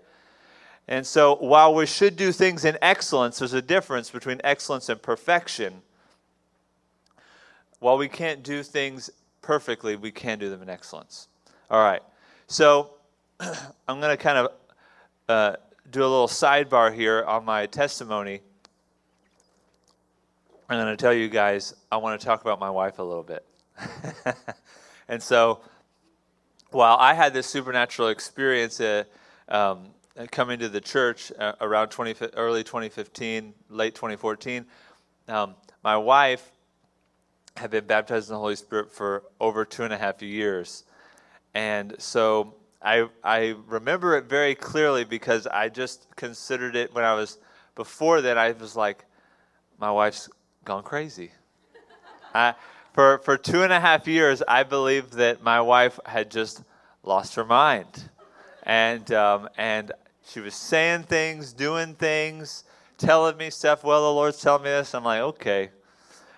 [0.88, 5.02] And so, while we should do things in excellence, there's a difference between excellence and
[5.02, 5.82] perfection.
[7.80, 9.10] While we can't do things
[9.42, 11.29] perfectly, we can do them in excellence.
[11.72, 12.02] All right.
[12.48, 12.96] So,
[13.40, 14.52] I'm going to kind of
[15.28, 15.56] uh,
[15.92, 18.42] do a little sidebar here on my testimony.
[20.68, 23.22] I'm going to tell you guys, I want to talk about my wife a little
[23.22, 23.46] bit.
[25.08, 25.62] and so,
[26.72, 29.04] while I had this supernatural experience, uh,
[29.48, 29.90] um,
[30.32, 34.66] coming to the church uh, around 20, early 2015, late 2014,
[35.28, 35.54] um,
[35.84, 36.52] my wife
[37.58, 40.84] had been baptized in the Holy Spirit for over two and a half years.
[41.54, 47.14] And so I, I remember it very clearly because I just considered it when I
[47.14, 47.38] was,
[47.76, 49.06] before that, I was like,
[49.80, 50.30] my wife's
[50.66, 51.32] gone crazy.
[52.34, 52.54] I,
[52.94, 56.64] for, for two and a half years, I believed that my wife had just
[57.04, 58.10] lost her mind.
[58.64, 59.92] And, um, and
[60.26, 62.64] she was saying things, doing things,
[62.98, 63.84] telling me stuff.
[63.84, 64.94] Well, the Lord's telling me this.
[64.94, 65.70] I'm like, okay.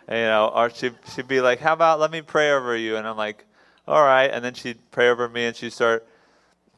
[0.07, 2.95] And, you know, or she, she'd be like, how about let me pray over you?
[2.95, 3.45] And I'm like,
[3.87, 4.29] all right.
[4.31, 6.07] And then she'd pray over me and she'd start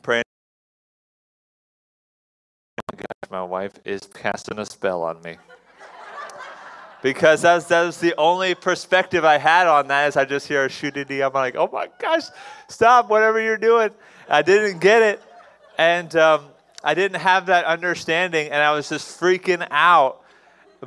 [0.01, 0.23] praying.
[2.79, 5.37] Oh my gosh, my wife is casting a spell on me.
[7.03, 10.65] because that's that was the only perspective I had on that is I just hear
[10.65, 12.23] a shooting, I'm like, oh my gosh,
[12.69, 13.91] stop whatever you're doing.
[14.29, 15.21] I didn't get it,
[15.77, 16.45] and um,
[16.83, 20.21] I didn't have that understanding, and I was just freaking out.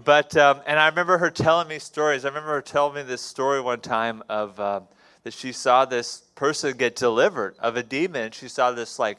[0.04, 2.24] But um, and I remember her telling me stories.
[2.24, 4.80] I remember her telling me this story one time of uh,
[5.26, 9.18] that she saw this person get delivered of a demon, she saw this like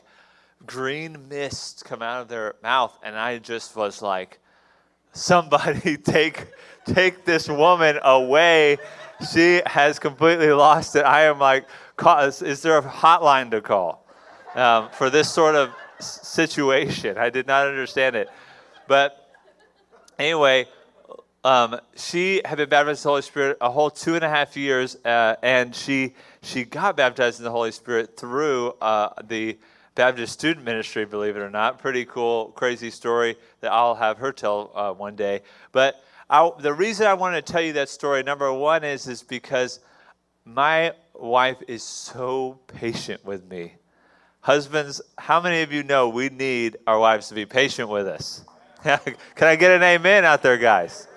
[0.66, 4.40] green mist come out of their mouth, and I just was like,
[5.12, 6.48] "Somebody take
[6.86, 8.78] take this woman away."
[9.34, 11.04] She has completely lost it.
[11.04, 11.66] I am like,
[12.42, 14.06] is there a hotline to call
[14.56, 17.18] um, for this sort of situation.
[17.18, 18.30] I did not understand it.
[18.88, 19.30] But
[20.18, 20.68] anyway,
[21.48, 24.58] um, she had been baptized in the Holy Spirit a whole two and a half
[24.58, 29.58] years, uh, and she she got baptized in the Holy Spirit through uh, the
[29.96, 31.06] Baptist Student Ministry.
[31.06, 35.16] Believe it or not, pretty cool, crazy story that I'll have her tell uh, one
[35.16, 35.40] day.
[35.72, 39.24] But I, the reason I wanted to tell you that story, number one, is is
[39.24, 39.80] because
[40.44, 43.76] my wife is so patient with me.
[44.42, 48.44] Husbands, how many of you know we need our wives to be patient with us?
[48.84, 51.08] Can I get an amen out there, guys?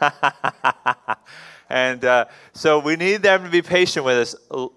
[1.70, 4.70] and uh, so we need them to be patient with us.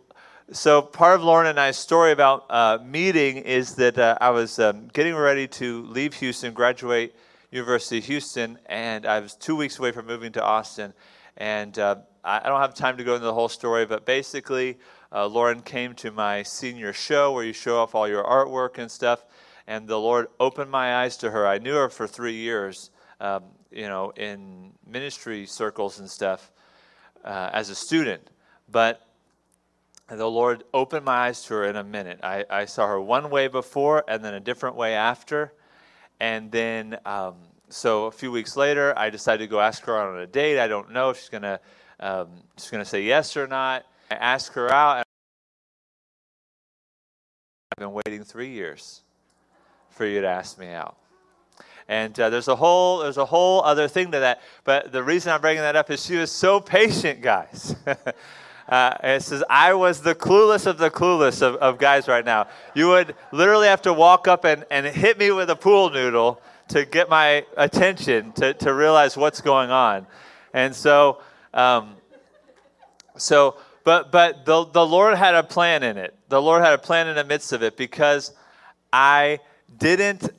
[0.52, 4.60] So part of Lauren and I's story about uh, meeting is that uh, I was
[4.60, 7.16] um, getting ready to leave Houston, graduate
[7.52, 10.94] University of Houston, and I was two weeks away from moving to Austin.
[11.38, 14.78] And uh, I don't have time to go into the whole story, but basically,
[15.12, 18.90] uh, Lauren came to my senior show where you show off all your artwork and
[18.90, 19.26] stuff,
[19.68, 21.48] and the Lord opened my eyes to her.
[21.48, 26.52] I knew her for three years, um, you know, in ministry circles and stuff
[27.24, 28.30] uh, as a student,
[28.70, 29.08] but
[30.10, 32.20] the Lord opened my eyes to her in a minute.
[32.22, 35.54] I, I saw her one way before and then a different way after.
[36.20, 37.36] And then, um,
[37.70, 40.60] so a few weeks later, I decided to go ask her out on a date.
[40.60, 41.60] I don't know if she's going to
[42.02, 43.86] um, she's gonna say yes or not.
[44.10, 44.98] I ask her out.
[47.72, 49.04] I've been waiting three years
[49.92, 50.98] for you to ask me out.
[51.88, 54.42] And uh, there's a whole there's a whole other thing to that.
[54.64, 57.76] But the reason I'm bringing that up is she was so patient, guys.
[58.70, 62.48] Uh, it says, I was the clueless of the clueless of, of guys right now.
[62.74, 66.42] You would literally have to walk up and, and hit me with a pool noodle
[66.70, 70.08] to get my attention to, to realize what's going on.
[70.54, 71.20] And so,
[71.54, 71.98] um,
[73.18, 76.16] so but, but the, the Lord had a plan in it.
[76.30, 78.34] The Lord had a plan in the midst of it because
[78.94, 79.40] I
[79.78, 80.30] didn't,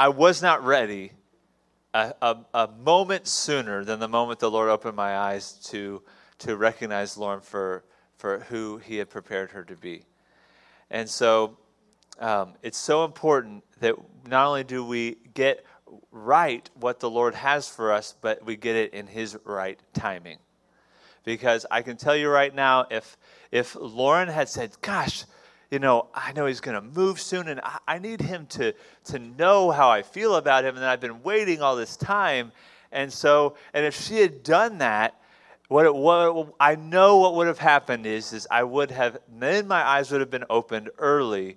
[0.00, 1.12] I was not ready
[1.92, 6.00] a, a, a moment sooner than the moment the Lord opened my eyes to
[6.38, 7.84] to recognize Lauren for,
[8.16, 10.06] for who he had prepared her to be.
[10.90, 11.58] And so
[12.18, 13.94] um, it's so important that
[14.26, 15.66] not only do we get
[16.10, 20.38] right what the Lord has for us, but we get it in his right timing.
[21.24, 23.18] Because I can tell you right now, if,
[23.52, 25.26] if Lauren had said, Gosh,
[25.70, 28.74] you know, I know he's going to move soon, and I, I need him to,
[29.04, 32.52] to know how I feel about him, and I've been waiting all this time.
[32.90, 35.20] And so, and if she had done that,
[35.68, 39.68] what, it, what I know what would have happened is, is I would have, then
[39.68, 41.56] my eyes would have been opened early,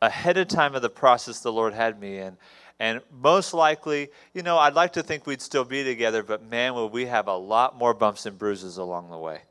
[0.00, 2.36] ahead of time of the process the Lord had me in.
[2.80, 6.74] And most likely, you know, I'd like to think we'd still be together, but man,
[6.74, 9.42] would we have a lot more bumps and bruises along the way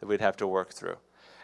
[0.00, 0.96] that we'd have to work through.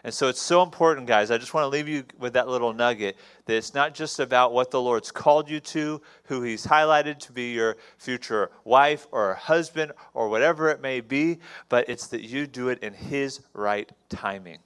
[0.05, 1.31] And so it's so important, guys.
[1.31, 4.53] I just want to leave you with that little nugget that it's not just about
[4.53, 9.33] what the Lord's called you to, who He's highlighted to be your future wife or
[9.33, 11.39] husband or whatever it may be,
[11.69, 14.59] but it's that you do it in His right timing.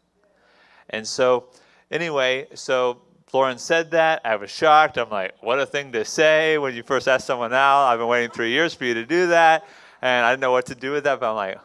[0.90, 1.46] And so,
[1.90, 4.20] anyway, so Lauren said that.
[4.26, 4.98] I was shocked.
[4.98, 7.86] I'm like, what a thing to say when you first ask someone out.
[7.86, 9.66] I've been waiting three years for you to do that.
[10.02, 11.60] And I didn't know what to do with that, but I'm like,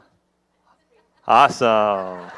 [1.26, 2.30] awesome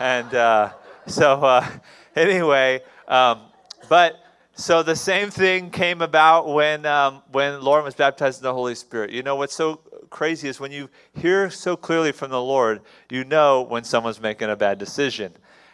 [0.00, 0.70] and uh,
[1.06, 1.68] so uh,
[2.16, 3.42] anyway, um,
[3.88, 4.16] but
[4.54, 8.74] so the same thing came about when um, when Lauren was baptized in the Holy
[8.74, 9.10] Spirit.
[9.10, 9.76] You know what's so
[10.08, 12.80] crazy is when you hear so clearly from the Lord,
[13.10, 15.32] you know when someone's making a bad decision.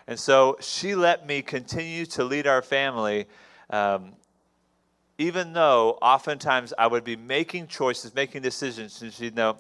[0.09, 3.27] And so she let me continue to lead our family,
[3.71, 4.13] um,
[5.19, 9.57] even though oftentimes I would be making choices, making decisions, and she'd know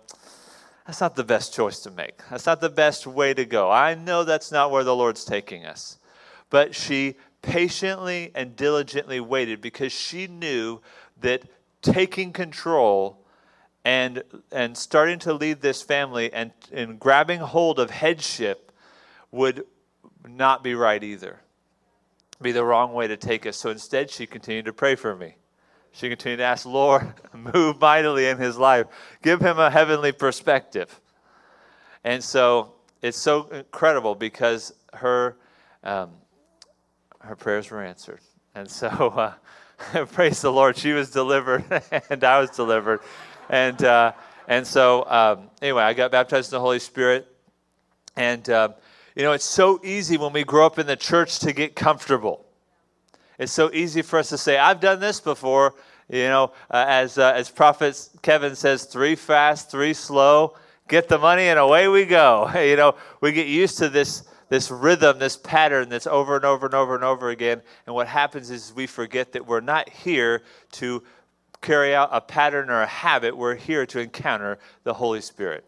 [0.86, 2.20] that's not the best choice to make.
[2.30, 3.70] That's not the best way to go.
[3.70, 5.98] I know that's not where the Lord's taking us.
[6.48, 10.80] But she patiently and diligently waited because she knew
[11.20, 11.42] that
[11.82, 13.18] taking control
[13.84, 14.22] and,
[14.52, 18.72] and starting to lead this family and, and grabbing hold of headship
[19.32, 19.64] would
[20.28, 21.40] not be right either,
[22.40, 23.56] be the wrong way to take us.
[23.56, 25.36] So instead, she continued to pray for me.
[25.96, 27.10] She continued to ask, Lord,
[27.54, 28.86] move mightily in his life.
[29.22, 31.00] Give him a heavenly perspective.
[32.04, 35.38] And so it's so incredible because her,
[35.82, 36.10] um,
[37.20, 38.20] her prayers were answered.
[38.54, 40.76] And so uh, praise the Lord.
[40.76, 41.64] She was delivered
[42.10, 43.00] and I was delivered.
[43.48, 44.12] And, uh,
[44.48, 47.26] and so, um, anyway, I got baptized in the Holy Spirit.
[48.16, 48.68] And, uh,
[49.14, 52.45] you know, it's so easy when we grow up in the church to get comfortable.
[53.38, 55.74] It's so easy for us to say, I've done this before.
[56.08, 60.56] You know, uh, as, uh, as Prophet Kevin says, three fast, three slow,
[60.88, 62.50] get the money, and away we go.
[62.58, 66.66] you know, we get used to this, this rhythm, this pattern that's over and over
[66.66, 67.60] and over and over again.
[67.86, 71.02] And what happens is we forget that we're not here to
[71.60, 75.64] carry out a pattern or a habit, we're here to encounter the Holy Spirit.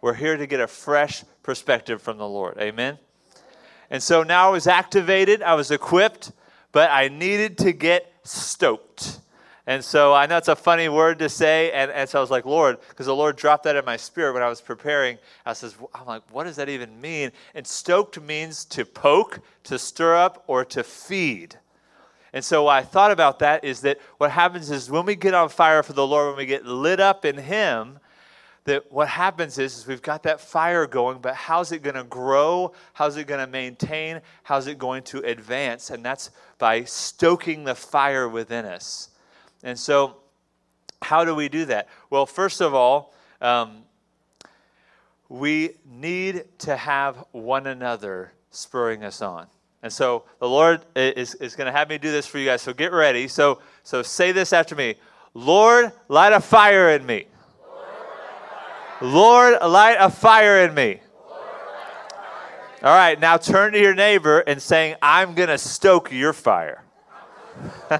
[0.00, 2.56] We're here to get a fresh perspective from the Lord.
[2.58, 2.98] Amen?
[3.90, 6.30] And so now I was activated, I was equipped
[6.78, 9.18] but I needed to get stoked.
[9.66, 12.30] And so I know it's a funny word to say, and, and so I was
[12.30, 15.18] like, Lord, because the Lord dropped that in my spirit when I was preparing.
[15.44, 17.32] I says, I'm like, what does that even mean?
[17.56, 21.56] And stoked means to poke, to stir up, or to feed.
[22.32, 25.48] And so I thought about that is that what happens is when we get on
[25.48, 27.98] fire for the Lord, when we get lit up in Him,
[28.68, 32.04] that what happens is, is we've got that fire going, but how's it going to
[32.04, 32.72] grow?
[32.92, 34.20] How's it going to maintain?
[34.42, 35.90] How's it going to advance?
[35.90, 39.08] And that's by stoking the fire within us.
[39.62, 40.18] And so,
[41.00, 41.88] how do we do that?
[42.10, 43.84] Well, first of all, um,
[45.28, 49.46] we need to have one another spurring us on.
[49.82, 52.62] And so the Lord is, is going to have me do this for you guys.
[52.62, 53.28] So get ready.
[53.28, 54.96] So, so say this after me
[55.34, 57.26] Lord, light a fire in me.
[59.00, 61.00] Lord, light a fire in me.
[62.80, 66.84] All right, now turn to your neighbor and saying, I'm going to stoke your fire.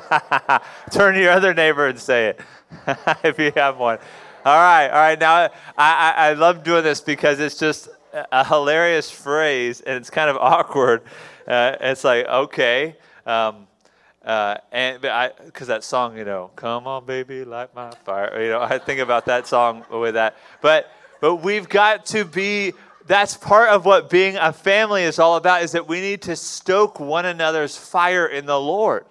[0.90, 2.40] turn to your other neighbor and say it
[3.24, 3.98] if you have one.
[4.44, 5.18] All right, all right.
[5.18, 10.10] Now, I, I, I love doing this because it's just a hilarious phrase and it's
[10.10, 11.02] kind of awkward.
[11.46, 12.96] Uh, it's like, okay.
[13.26, 13.67] Um,
[14.28, 18.42] uh, and because that song, you know, come on, baby, light my fire.
[18.42, 20.36] You know, I think about that song with that.
[20.60, 22.74] But but we've got to be.
[23.06, 25.62] That's part of what being a family is all about.
[25.62, 29.06] Is that we need to stoke one another's fire in the Lord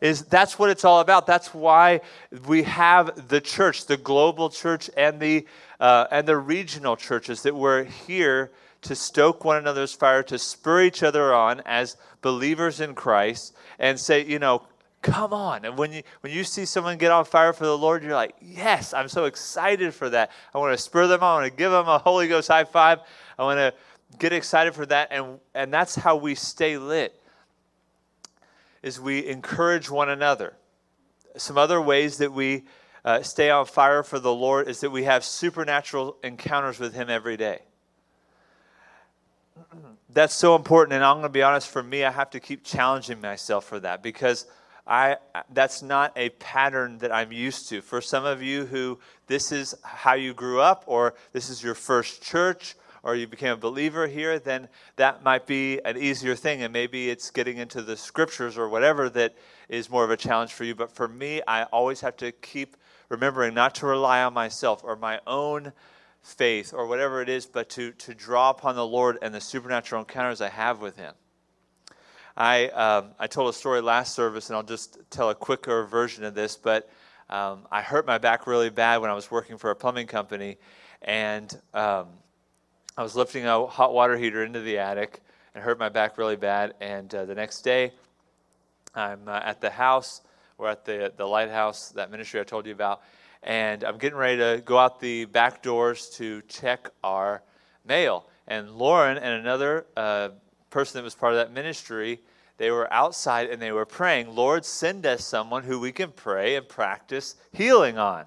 [0.00, 1.26] is that's what it's all about.
[1.26, 2.02] That's why
[2.46, 5.46] we have the church, the global church, and the
[5.80, 8.52] uh, and the regional churches that we're here
[8.82, 14.00] to stoke one another's fire, to spur each other on as believers in Christ, and
[14.00, 14.66] say, you know,
[15.02, 15.66] come on.
[15.66, 18.34] And when you when you see someone get on fire for the Lord, you're like,
[18.40, 20.32] yes, I'm so excited for that.
[20.54, 21.28] I want to spur them on.
[21.28, 23.00] I want to give them a Holy Ghost high five.
[23.38, 23.74] I want to
[24.18, 27.20] get excited for that, and and that's how we stay lit
[28.82, 30.54] is we encourage one another.
[31.36, 32.64] Some other ways that we
[33.04, 37.10] uh, stay on fire for the Lord is that we have supernatural encounters with Him
[37.10, 37.60] every day.
[40.10, 41.68] That's so important, and I'm going to be honest.
[41.68, 44.46] For me, I have to keep challenging myself for that because
[44.86, 45.16] I
[45.52, 47.80] that's not a pattern that I'm used to.
[47.80, 51.74] For some of you who this is how you grew up, or this is your
[51.74, 56.62] first church, or you became a believer here, then that might be an easier thing.
[56.62, 59.34] And maybe it's getting into the scriptures or whatever that
[59.68, 60.74] is more of a challenge for you.
[60.74, 62.76] But for me, I always have to keep
[63.08, 65.72] remembering not to rely on myself or my own
[66.24, 70.00] faith or whatever it is, but to, to draw upon the Lord and the supernatural
[70.00, 71.14] encounters I have with Him.
[72.36, 76.24] I, um, I told a story last service, and I'll just tell a quicker version
[76.24, 76.90] of this, but
[77.30, 80.56] um, I hurt my back really bad when I was working for a plumbing company,
[81.02, 82.08] and um,
[82.96, 85.20] I was lifting a hot water heater into the attic
[85.54, 86.74] and hurt my back really bad.
[86.80, 87.92] And uh, the next day,
[88.94, 90.22] I'm uh, at the house.
[90.56, 93.02] We're at the, the lighthouse, that ministry I told you about.
[93.44, 97.42] And I'm getting ready to go out the back doors to check our
[97.86, 98.26] mail.
[98.48, 100.30] And Lauren and another uh,
[100.70, 102.20] person that was part of that ministry,
[102.56, 106.56] they were outside and they were praying, Lord, send us someone who we can pray
[106.56, 108.24] and practice healing on.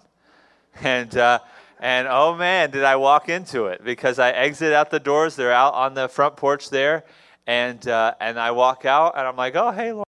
[0.83, 1.39] And uh,
[1.79, 5.35] and oh man, did I walk into it because I exit out the doors.
[5.35, 7.03] They're out on the front porch there.
[7.45, 10.06] And, uh, and I walk out and I'm like, oh, hey, Lord.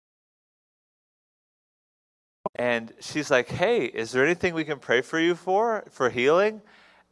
[2.62, 6.62] And she's like, hey, is there anything we can pray for you for, for healing?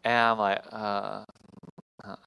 [0.04, 1.26] And I'm like, uh,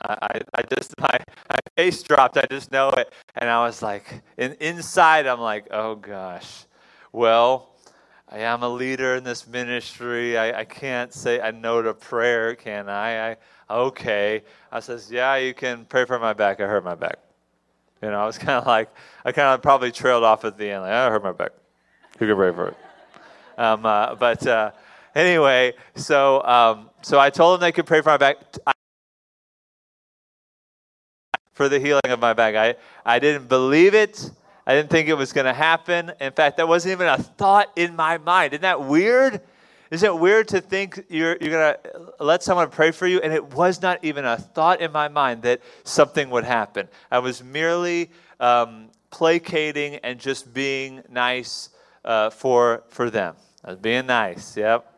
[0.05, 2.37] I, I just, my, my face dropped.
[2.37, 3.13] I just know it.
[3.37, 6.65] And I was like, and inside, I'm like, oh gosh.
[7.13, 7.71] Well,
[8.29, 10.37] I am a leader in this ministry.
[10.37, 13.31] I, I can't say I know the prayer, can I?
[13.31, 13.37] I?
[13.71, 14.43] Okay.
[14.73, 16.61] I says, yeah, you can pray for my back.
[16.61, 17.21] I hurt my back.
[18.03, 18.93] You know, I was kind of like,
[19.25, 20.83] I kind of probably trailed off at the end.
[20.83, 21.53] Like, I hurt my back.
[22.19, 22.77] Who can pray for it?
[23.59, 24.71] Um, uh, but uh,
[25.15, 28.37] anyway, so um, so I told them they could pray for my back.
[31.53, 32.55] For the healing of my back.
[32.55, 34.31] I, I didn't believe it.
[34.67, 36.13] I didn't think it was going to happen.
[36.21, 38.55] In fact, that wasn't even a thought in my mind.
[38.55, 39.41] Isn't that weird?
[39.91, 43.21] Isn't it weird to think you're, you're going to let someone pray for you?
[43.21, 46.89] And it was not even a thought in my mind that something would happen.
[47.11, 51.69] I was merely um, placating and just being nice
[52.05, 53.37] uh, for, for them.
[53.65, 54.93] I being nice, yep.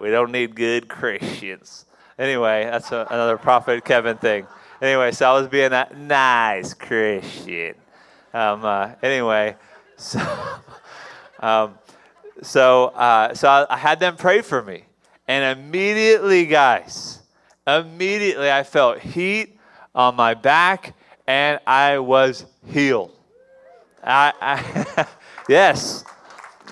[0.00, 1.84] We don't need good Christians.
[2.18, 4.46] Anyway, that's a, another Prophet Kevin thing.
[4.80, 7.74] Anyway, so I was being a nice Christian.
[8.32, 9.56] Um, uh, anyway,
[9.96, 10.20] so,
[11.40, 11.78] um,
[12.42, 14.84] so, uh, so I, I had them pray for me.
[15.28, 17.20] And immediately, guys,
[17.66, 19.58] immediately I felt heat
[19.94, 20.94] on my back
[21.26, 23.12] and I was healed.
[24.04, 25.06] I, I
[25.48, 26.04] yes.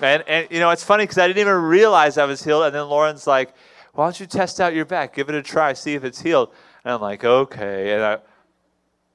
[0.01, 2.63] And, and, you know, it's funny because I didn't even realize I was healed.
[2.63, 3.53] And then Lauren's like,
[3.93, 5.15] why don't you test out your back?
[5.15, 6.51] Give it a try, see if it's healed.
[6.83, 7.93] And I'm like, okay.
[7.93, 8.17] And I,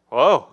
[0.08, 0.48] whoa.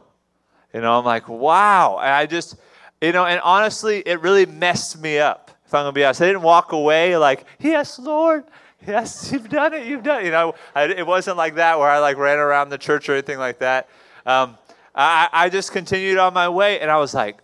[0.74, 1.98] You know, I'm like, wow.
[2.00, 2.58] And I just,
[3.02, 5.52] you know, and honestly, it really messed me up.
[5.66, 8.46] If I'm gonna be honest, I didn't walk away like, yes, Lord,
[8.86, 10.26] yes, you've done it, you've done it.
[10.26, 13.14] You know, I, it wasn't like that where I like ran around the church or
[13.14, 13.90] anything like that.
[14.26, 14.58] Um,
[14.96, 17.40] I, I just continued on my way, and I was like,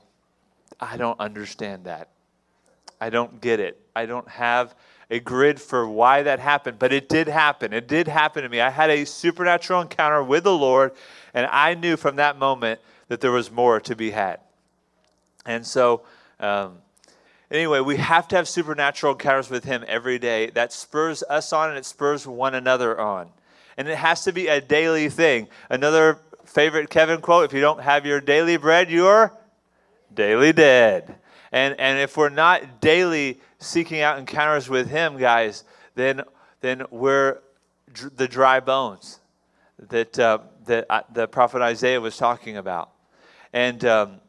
[0.79, 2.09] I don't understand that.
[3.03, 3.81] I don't get it.
[3.93, 4.75] I don't have
[5.09, 7.73] a grid for why that happened, but it did happen.
[7.73, 8.61] It did happen to me.
[8.61, 10.93] I had a supernatural encounter with the Lord,
[11.33, 12.79] and I knew from that moment
[13.09, 14.39] that there was more to be had.
[15.45, 16.03] And so,
[16.39, 16.77] um,
[17.51, 20.49] anyway, we have to have supernatural encounters with Him every day.
[20.51, 23.27] That spurs us on and it spurs one another on.
[23.75, 25.49] And it has to be a daily thing.
[25.69, 29.33] Another favorite Kevin quote if you don't have your daily bread, you're
[30.15, 31.17] daily dead.
[31.53, 36.23] And, and if we're not daily seeking out encounters with Him, guys, then,
[36.61, 37.39] then we're
[37.93, 39.19] dr- the dry bones
[39.77, 42.89] that, uh, that uh, the prophet Isaiah was talking about.
[43.53, 44.19] And, um,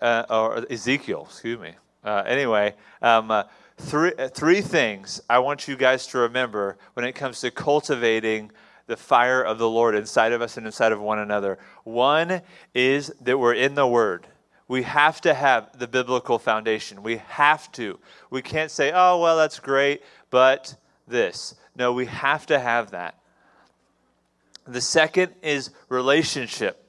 [0.00, 1.72] uh, or Ezekiel, excuse me.
[2.04, 3.42] Uh, anyway, um, uh,
[3.76, 8.52] three, uh, three things I want you guys to remember when it comes to cultivating
[8.86, 11.58] the fire of the Lord inside of us and inside of one another.
[11.82, 12.40] One
[12.72, 14.28] is that we're in the Word.
[14.68, 17.02] We have to have the biblical foundation.
[17.02, 17.98] We have to.
[18.30, 21.54] We can't say, oh, well, that's great, but this.
[21.74, 23.18] No, we have to have that.
[24.66, 26.84] The second is relationship.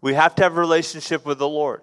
[0.00, 1.82] We have to have a relationship with the Lord.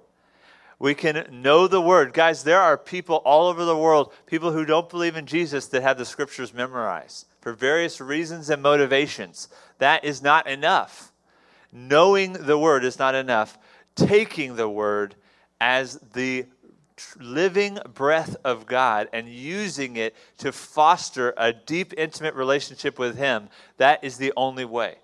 [0.79, 2.13] We can know the word.
[2.13, 5.81] Guys, there are people all over the world, people who don't believe in Jesus that
[5.81, 9.47] have the scriptures memorized for various reasons and motivations.
[9.77, 11.13] That is not enough.
[11.71, 13.57] Knowing the word is not enough.
[13.95, 15.15] Taking the word
[15.59, 16.45] as the
[17.19, 23.49] living breath of God and using it to foster a deep, intimate relationship with Him,
[23.77, 24.95] that is the only way.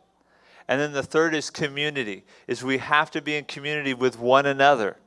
[0.68, 4.46] And then the third is community, is we have to be in community with one
[4.46, 4.98] another.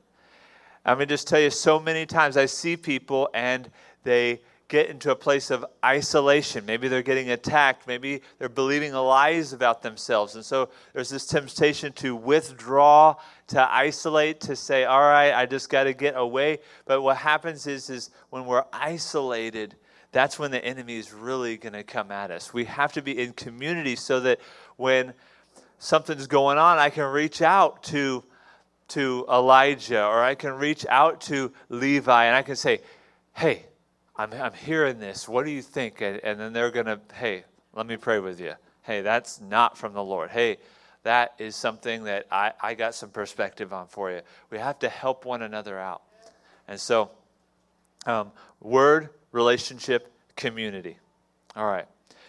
[0.85, 3.69] I'm going to just tell you so many times I see people and
[4.03, 6.65] they get into a place of isolation.
[6.65, 7.87] Maybe they're getting attacked.
[7.87, 10.35] Maybe they're believing lies about themselves.
[10.35, 13.15] And so there's this temptation to withdraw,
[13.47, 16.59] to isolate, to say, all right, I just got to get away.
[16.85, 19.75] But what happens is, is when we're isolated,
[20.11, 22.53] that's when the enemy is really going to come at us.
[22.53, 24.39] We have to be in community so that
[24.75, 25.13] when
[25.79, 28.23] something's going on, I can reach out to
[28.89, 32.79] to Elijah or I can reach out to Levi and I can say,
[33.33, 33.65] "Hey,
[34.17, 35.27] I'm, I'm hearing this.
[35.27, 36.01] What do you think?
[36.01, 37.43] And, and then they're going to, hey,
[37.73, 38.53] let me pray with you.
[38.81, 40.31] Hey, that's not from the Lord.
[40.31, 40.57] Hey,
[41.03, 44.21] that is something that I, I got some perspective on for you.
[44.49, 46.01] We have to help one another out.
[46.67, 47.11] And so,
[48.05, 50.97] um, word, relationship, community.
[51.55, 51.85] All right.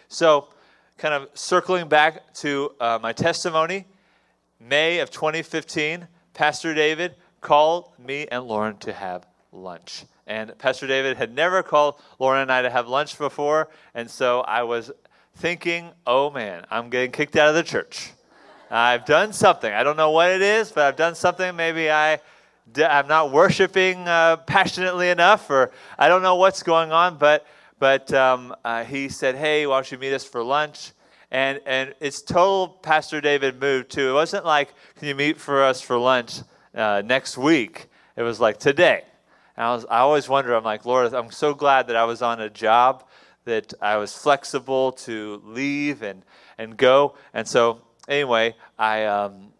[0.07, 0.49] So,
[0.97, 3.85] kind of circling back to uh, my testimony,
[4.59, 10.05] May of 2015, Pastor David called me and Lauren to have lunch.
[10.29, 13.69] And Pastor David had never called Lauren and I to have lunch before.
[13.95, 14.91] And so I was
[15.37, 18.11] thinking, oh man, I'm getting kicked out of the church.
[18.69, 19.73] I've done something.
[19.73, 21.55] I don't know what it is, but I've done something.
[21.55, 22.19] Maybe I,
[22.77, 27.17] I'm not worshiping uh, passionately enough, or I don't know what's going on.
[27.17, 27.47] But,
[27.79, 30.91] but um, uh, he said, hey, why don't you meet us for lunch?
[31.31, 34.11] And, and it's total Pastor David move, too.
[34.11, 36.41] It wasn't like, can you meet for us for lunch
[36.75, 37.87] uh, next week?
[38.15, 39.05] It was like, today.
[39.59, 42.21] And I, was, I always wonder, I'm like, Lord, I'm so glad that I was
[42.21, 43.03] on a job
[43.43, 46.23] that I was flexible to leave and,
[46.57, 47.15] and go.
[47.33, 49.51] And so, anyway, I, um,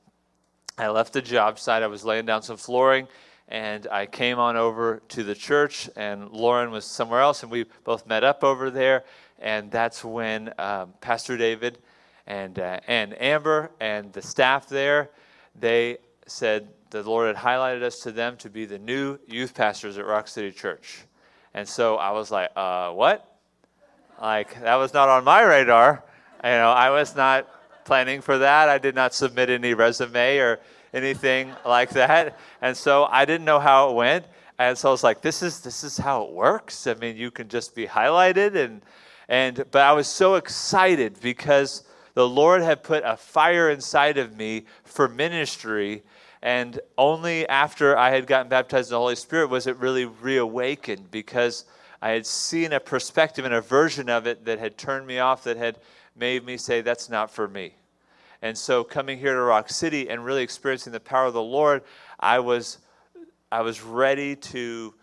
[0.78, 1.84] I left the job site.
[1.84, 3.10] I was laying down some flooring
[3.50, 7.66] and I came on over to the church, and Lauren was somewhere else, and we
[7.84, 9.04] both met up over there.
[9.40, 11.80] And that's when um, Pastor David
[12.28, 15.10] and, uh, and Amber and the staff there,
[15.56, 15.98] they
[16.28, 20.06] said, the Lord had highlighted us to them to be the new youth pastors at
[20.06, 21.02] Rock City Church.
[21.54, 23.26] And so I was like, uh, what?
[24.22, 26.04] Like, that was not on my radar.
[26.44, 27.48] You know, I was not
[27.86, 28.70] planning for that.
[28.70, 30.60] I did not submit any resume or
[30.94, 32.38] anything like that.
[32.62, 34.26] And so I didn't know how it went.
[34.58, 36.86] And so I was like, this is, this is how it works.
[36.86, 38.56] I mean, you can just be highlighted.
[38.56, 38.82] And,
[39.28, 41.84] and, but I was so excited because
[42.14, 46.04] the Lord had put a fire inside of me for ministry
[46.42, 51.12] and only after I had gotten baptized in the Holy Spirit was it really reawakened
[51.12, 51.66] because
[52.02, 55.44] I had seen a perspective and a version of it that had turned me off,
[55.44, 55.80] that had
[56.16, 57.74] made me say, that's not for me.
[58.42, 61.84] And so coming here to Rock City and really experiencing the power of the Lord,
[62.20, 62.78] I was,
[63.52, 64.94] I was ready to,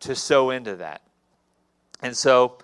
[0.00, 1.02] to sow into that.
[2.02, 2.58] And so,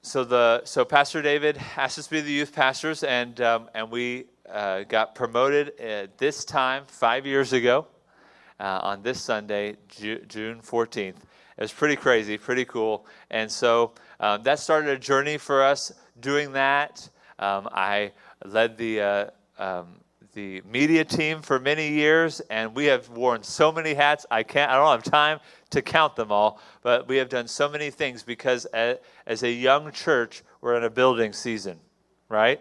[0.00, 3.90] so the so Pastor David asked us to be the youth pastors, and um, and
[3.90, 7.86] we uh, got promoted at this time five years ago
[8.60, 11.16] uh, on this Sunday, Ju- June 14th.
[11.58, 13.06] It was pretty crazy, pretty cool.
[13.30, 17.08] And so um, that started a journey for us doing that.
[17.38, 18.12] Um, I
[18.44, 19.26] led the, uh,
[19.58, 20.00] um,
[20.32, 24.24] the media team for many years, and we have worn so many hats.
[24.30, 25.40] I can't, I don't have time
[25.70, 29.50] to count them all, but we have done so many things because as, as a
[29.50, 31.80] young church, we're in a building season,
[32.28, 32.60] right?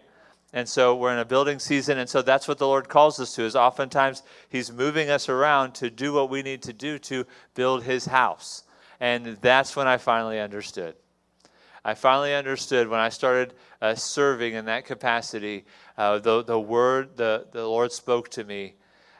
[0.54, 3.36] And so we're in a building season, and so that's what the Lord calls us
[3.36, 3.43] to.
[3.43, 7.26] Is oftentimes He's moving us around to do what we need to do to
[7.56, 8.64] build His house,
[8.99, 10.95] and that's when I finally understood.
[11.84, 15.66] I finally understood when I started uh, serving in that capacity,
[15.97, 18.76] uh, the, the word the, the Lord spoke to me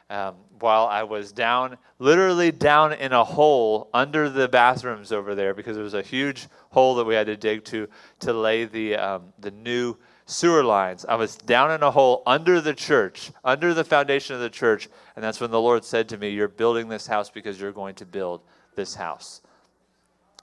[0.08, 5.54] um, while I was down, literally down in a hole under the bathrooms over there
[5.54, 7.88] because it was a huge hole that we had to dig to,
[8.20, 9.96] to lay the, um, the new
[10.32, 11.04] sewer lines.
[11.08, 14.88] I was down in a hole under the church, under the foundation of the church,
[15.14, 17.94] and that's when the Lord said to me, You're building this house because you're going
[17.96, 18.40] to build
[18.74, 19.42] this house.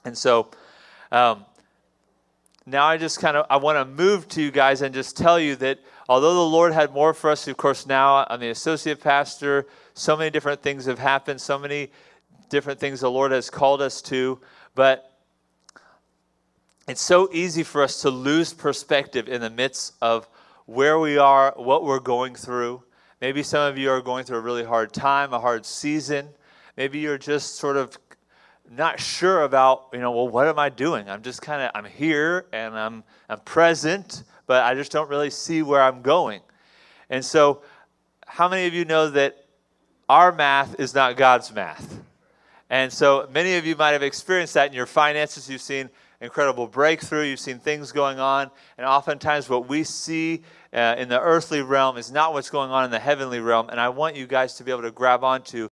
[0.04, 0.50] And so,
[1.12, 1.44] um,
[2.66, 5.40] now I just kind of I want to move to you guys and just tell
[5.40, 9.00] you that although the Lord had more for us, of course, now I'm the associate
[9.00, 9.66] pastor.
[9.94, 11.40] So many different things have happened.
[11.40, 11.90] So many
[12.48, 14.40] different things the Lord has called us to,
[14.74, 15.09] but
[16.90, 20.28] it's so easy for us to lose perspective in the midst of
[20.66, 22.82] where we are, what we're going through.
[23.20, 26.28] Maybe some of you are going through a really hard time, a hard season.
[26.76, 27.96] Maybe you're just sort of
[28.68, 31.08] not sure about, you know, well, what am I doing?
[31.08, 35.30] I'm just kind of, I'm here and I'm, I'm present, but I just don't really
[35.30, 36.40] see where I'm going.
[37.08, 37.62] And so,
[38.26, 39.44] how many of you know that
[40.08, 42.00] our math is not God's math?
[42.68, 45.48] And so, many of you might have experienced that in your finances.
[45.48, 50.42] You've seen incredible breakthrough, you've seen things going on, and oftentimes what we see
[50.72, 53.68] uh, in the earthly realm is not what's going on in the heavenly realm.
[53.70, 55.68] And I want you guys to be able to grab onto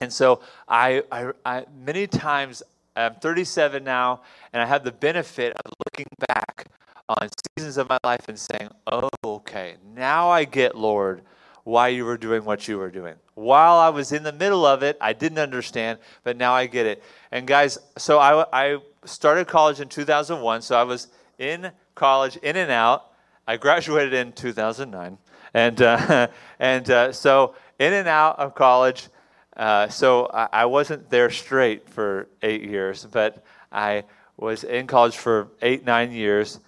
[0.00, 2.62] And so I, I, I, many times
[2.94, 6.66] I'm 37 now, and I have the benefit of looking back
[7.08, 11.22] on seasons of my life and saying, "Oh, okay, now I get, Lord,
[11.66, 14.82] why you were doing what you were doing." While I was in the middle of
[14.82, 17.02] it, I didn't understand, but now I get it.
[17.30, 20.62] And guys, so I, I started college in 2001.
[20.62, 21.08] So I was
[21.38, 23.12] in college, in and out.
[23.46, 25.18] I graduated in 2009,
[25.54, 29.08] and uh, and uh, so in and out of college
[29.56, 33.42] uh, so I, I, wasn't there straight for eight years, but
[33.72, 34.04] I
[34.36, 36.60] was in college for eight, nine years.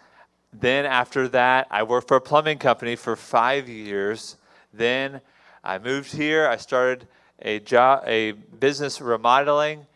[0.54, 4.36] Then after that, I worked for a plumbing company for five years.
[4.72, 5.20] Then
[5.64, 6.46] I moved here.
[6.46, 7.06] I started
[7.40, 9.86] a job, a business remodeling.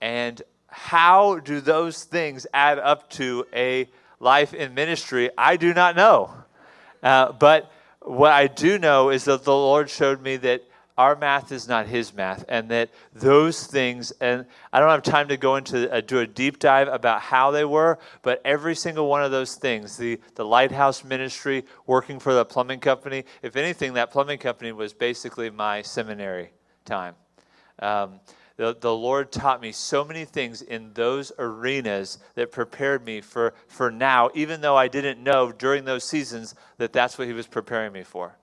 [0.00, 3.88] And how do those things add up to a
[4.20, 5.30] life in ministry?
[5.36, 6.32] I do not know.
[7.02, 7.70] Uh, but
[8.00, 10.62] what I do know is that the Lord showed me that
[11.02, 15.26] our math is not his math and that those things and i don't have time
[15.26, 19.20] to go into do a deep dive about how they were but every single one
[19.20, 24.12] of those things the, the lighthouse ministry working for the plumbing company if anything that
[24.12, 26.52] plumbing company was basically my seminary
[26.84, 27.16] time.
[27.80, 28.20] Um,
[28.56, 33.54] the, the lord taught me so many things in those arenas that prepared me for,
[33.66, 37.48] for now even though i didn't know during those seasons that that's what he was
[37.48, 38.36] preparing me for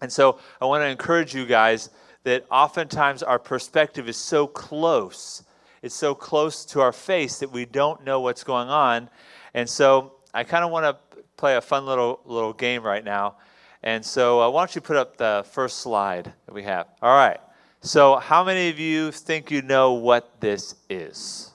[0.00, 1.90] and so I want to encourage you guys
[2.24, 5.42] that oftentimes our perspective is so close.
[5.82, 9.08] It's so close to our face that we don't know what's going on.
[9.54, 13.36] And so I kind of want to play a fun little little game right now.
[13.82, 16.88] And so uh, why don't you put up the first slide that we have?
[17.00, 17.40] All right.
[17.80, 21.50] So how many of you think you know what this is?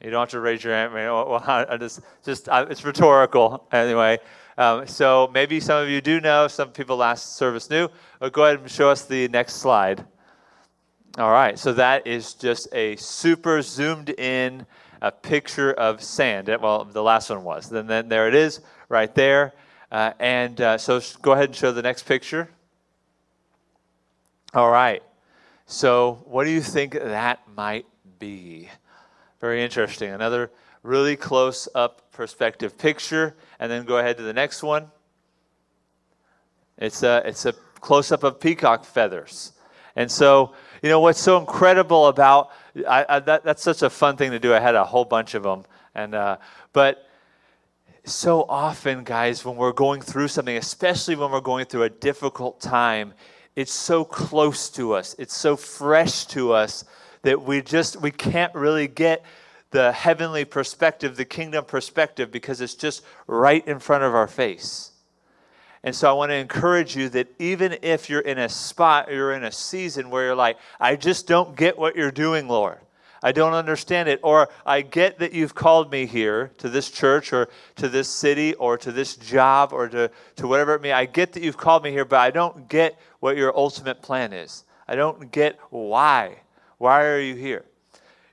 [0.00, 0.92] You don't have to raise your hand.
[0.94, 4.18] Well, I just, just it's rhetorical anyway.
[4.56, 7.88] Um, so maybe some of you do know, some people last service knew.
[8.20, 10.04] But go ahead and show us the next slide.
[11.18, 14.66] All right, so that is just a super zoomed in
[15.00, 16.48] a picture of sand.
[16.60, 17.68] Well, the last one was.
[17.68, 19.52] Then, then there it is, right there.
[19.92, 22.48] Uh, and uh, so go ahead and show the next picture.
[24.54, 25.02] All right.
[25.66, 27.86] So, what do you think that might
[28.18, 28.68] be?
[29.40, 30.10] Very interesting.
[30.10, 30.50] Another
[30.82, 34.90] really close up perspective picture, and then go ahead to the next one.
[36.78, 39.52] It's a, it's a close up of peacock feathers.
[39.96, 42.50] And so, you know, what's so incredible about
[42.88, 44.52] I, I, that, that's such a fun thing to do.
[44.52, 45.64] I had a whole bunch of them.
[45.94, 46.38] And, uh,
[46.72, 47.06] but
[48.04, 52.60] so often, guys, when we're going through something, especially when we're going through a difficult
[52.60, 53.14] time,
[53.54, 56.84] it's so close to us, it's so fresh to us
[57.22, 59.24] that we just we can't really get
[59.74, 64.92] the heavenly perspective, the kingdom perspective, because it's just right in front of our face.
[65.82, 69.32] And so I want to encourage you that even if you're in a spot, you're
[69.32, 72.78] in a season where you're like, I just don't get what you're doing, Lord.
[73.20, 74.20] I don't understand it.
[74.22, 78.54] Or I get that you've called me here to this church or to this city
[78.54, 80.92] or to this job or to, to whatever it may.
[80.92, 84.32] I get that you've called me here, but I don't get what your ultimate plan
[84.32, 84.62] is.
[84.86, 86.42] I don't get why.
[86.78, 87.64] Why are you here?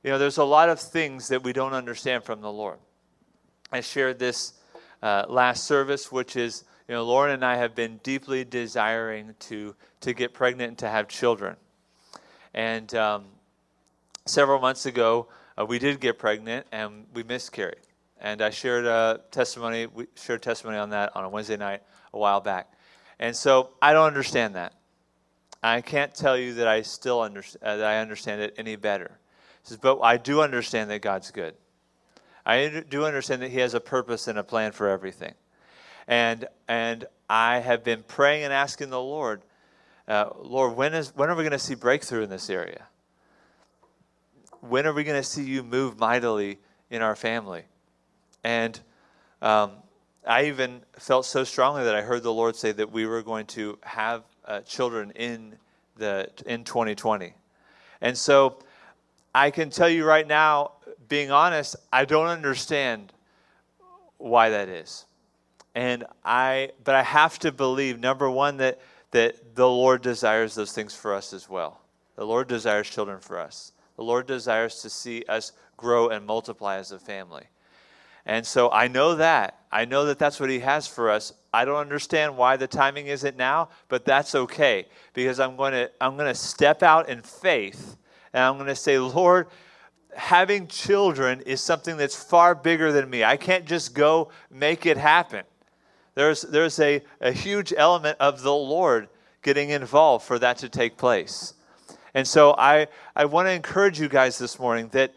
[0.04, 2.80] You know, there's a lot of things that we don't understand from the Lord.
[3.72, 4.54] I shared this
[5.04, 9.76] uh, last service, which is, you know, Lauren and I have been deeply desiring to,
[10.02, 11.56] to get pregnant and to have children.
[12.56, 13.26] And um,
[14.26, 17.76] several months ago, uh, we did get pregnant and we miscarried.
[18.20, 22.18] And I shared a testimony, we shared testimony on that on a Wednesday night a
[22.18, 22.74] while back.
[23.20, 24.74] And so I don't understand that.
[25.62, 29.20] I can't tell you that I still understand, uh, that I understand it any better.
[29.64, 31.54] Says, but I do understand that God's good.
[32.46, 35.34] I do understand that He has a purpose and a plan for everything.
[36.08, 39.44] And, and I have been praying and asking the Lord,
[40.08, 42.88] uh, Lord, when, is, when are we going to see breakthrough in this area?
[44.62, 46.60] When are we going to see you move mightily
[46.90, 47.64] in our family?
[48.44, 48.80] And
[49.42, 49.72] um,
[50.26, 53.46] I even felt so strongly that I heard the Lord say that we were going
[53.48, 55.56] to have uh, children in
[55.98, 57.34] the in 2020.
[58.02, 58.58] And so
[59.34, 60.74] I can tell you right now,
[61.08, 63.14] being honest, I don't understand
[64.18, 65.06] why that is.
[65.74, 68.80] And I but I have to believe number 1 that
[69.12, 71.82] that the Lord desires those things for us as well.
[72.16, 73.72] The Lord desires children for us.
[73.96, 77.46] The Lord desires to see us grow and multiply as a family.
[78.26, 79.60] And so I know that.
[79.72, 81.34] I know that that's what He has for us.
[81.54, 85.92] I don't understand why the timing isn't now, but that's okay because I'm going to
[86.00, 87.98] I'm going to step out in faith
[88.34, 89.48] and I'm going to say, Lord,
[90.16, 93.24] having children is something that's far bigger than me.
[93.24, 95.44] I can't just go make it happen.
[96.16, 99.08] There's, there's a, a huge element of the Lord
[99.42, 101.54] getting involved for that to take place.
[102.14, 105.14] And so I, I want to encourage you guys this morning that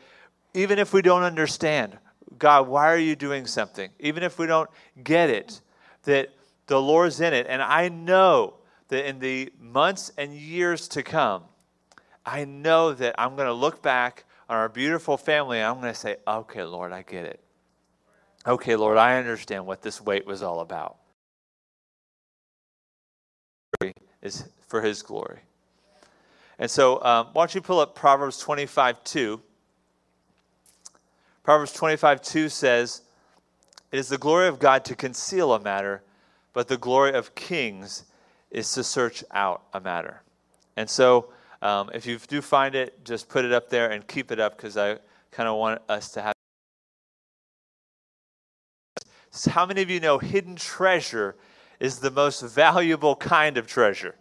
[0.54, 1.98] even if we don't understand,
[2.38, 3.90] God, why are you doing something?
[3.98, 4.70] Even if we don't
[5.02, 5.60] get it,
[6.04, 6.28] that
[6.66, 7.46] the Lord's in it.
[7.48, 8.54] And I know
[8.88, 11.42] that in the months and years to come,
[12.26, 15.92] I know that I'm going to look back on our beautiful family and I'm going
[15.92, 17.40] to say, okay, Lord, I get it.
[18.46, 20.96] Okay, Lord, I understand what this wait was all about.
[24.22, 25.40] Is for His glory.
[26.58, 29.40] And so, um, why don't you pull up Proverbs 25 2?
[31.42, 33.02] Proverbs 25 2 says,
[33.92, 36.02] It is the glory of God to conceal a matter,
[36.52, 38.04] but the glory of kings
[38.50, 40.22] is to search out a matter.
[40.76, 41.33] And so,
[41.64, 44.56] um, if you do find it, just put it up there and keep it up
[44.56, 44.98] because I
[45.32, 46.34] kind of want us to have.
[49.48, 51.34] How many of you know hidden treasure
[51.80, 54.14] is the most valuable kind of treasure?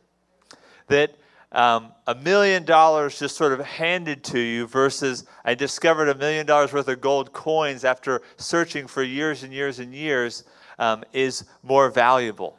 [0.87, 1.15] That
[1.51, 6.45] um, a million dollars just sort of handed to you versus I discovered a million
[6.45, 10.45] dollars worth of gold coins after searching for years and years and years
[10.79, 12.57] um, is more valuable.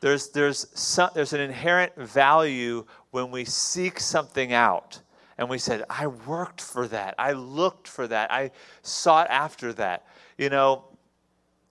[0.00, 5.00] There's, there's, some, there's an inherent value when we seek something out
[5.38, 7.14] and we said, I worked for that.
[7.16, 8.32] I looked for that.
[8.32, 8.50] I
[8.82, 10.04] sought after that.
[10.36, 10.84] You know,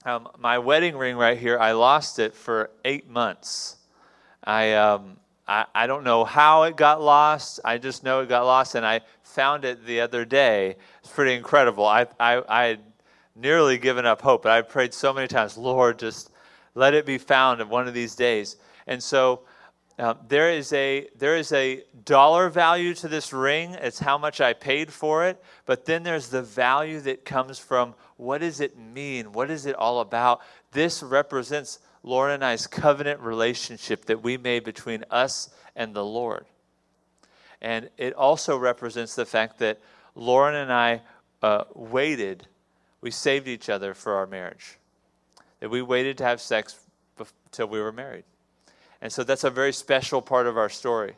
[0.06, 3.76] um, my wedding ring right here, I lost it for eight months.
[4.42, 5.18] I, um,
[5.48, 7.60] I, I don't know how it got lost.
[7.66, 10.78] I just know it got lost, and I found it the other day.
[11.02, 11.86] It's pretty incredible.
[11.86, 12.80] I, I, I had
[13.36, 16.32] nearly given up hope, but I prayed so many times, Lord, just
[16.78, 18.56] let it be found one of these days.
[18.86, 19.42] And so
[19.98, 23.74] uh, there is a there is a dollar value to this ring.
[23.74, 25.44] It's how much I paid for it.
[25.66, 29.32] But then there's the value that comes from what does it mean?
[29.32, 30.42] What is it all about?
[30.72, 36.46] This represents Lauren and I's covenant relationship that we made between us and the Lord.
[37.60, 39.80] And it also represents the fact that
[40.14, 41.02] Lauren and I
[41.42, 42.46] uh, waited.
[43.02, 44.78] We saved each other for our marriage.
[45.60, 46.80] That we waited to have sex
[47.46, 48.24] until we were married.
[49.02, 51.16] And so that's a very special part of our story.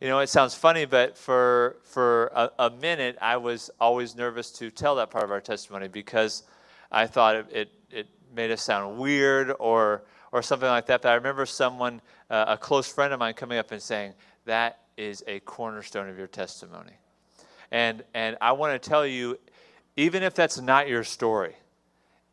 [0.00, 4.50] You know, it sounds funny, but for, for a, a minute, I was always nervous
[4.52, 6.42] to tell that part of our testimony because
[6.90, 10.02] I thought it, it, it made us sound weird or,
[10.32, 11.02] or something like that.
[11.02, 12.00] But I remember someone,
[12.30, 14.14] uh, a close friend of mine, coming up and saying,
[14.44, 16.92] That is a cornerstone of your testimony.
[17.70, 19.38] And, and I want to tell you,
[19.96, 21.54] even if that's not your story,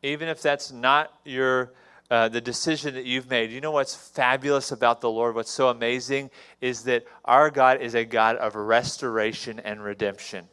[0.04, 1.74] even if that's not your
[2.12, 3.52] uh, the decision that you've made.
[3.52, 5.36] You know what's fabulous about the Lord?
[5.36, 10.48] What's so amazing is that our God is a God of restoration and redemption.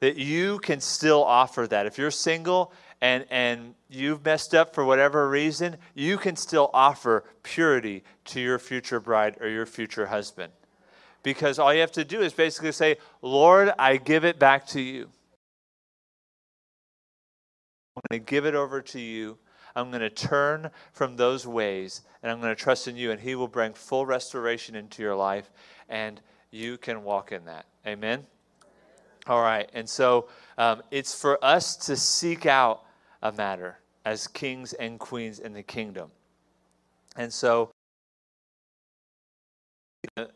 [0.00, 1.86] That you can still offer that.
[1.86, 7.24] If you're single and, and you've messed up for whatever reason, you can still offer
[7.42, 10.52] purity to your future bride or your future husband.
[11.22, 14.80] Because all you have to do is basically say, Lord, I give it back to
[14.80, 15.08] you.
[17.96, 19.38] I'm going to give it over to you
[19.74, 23.20] I'm going to turn from those ways and I'm going to trust in you, and
[23.20, 25.50] He will bring full restoration into your life,
[25.88, 26.20] and
[26.50, 27.66] you can walk in that.
[27.86, 28.24] Amen?
[29.26, 29.68] All right.
[29.74, 32.84] And so um, it's for us to seek out
[33.22, 36.10] a matter as kings and queens in the kingdom.
[37.16, 37.70] And so
[40.16, 40.30] the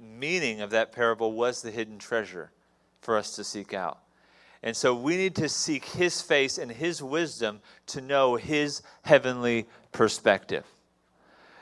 [0.00, 2.50] meaning of that parable was the hidden treasure
[3.00, 4.03] for us to seek out.
[4.64, 9.66] And so we need to seek His face and His wisdom to know His heavenly
[9.92, 10.64] perspective.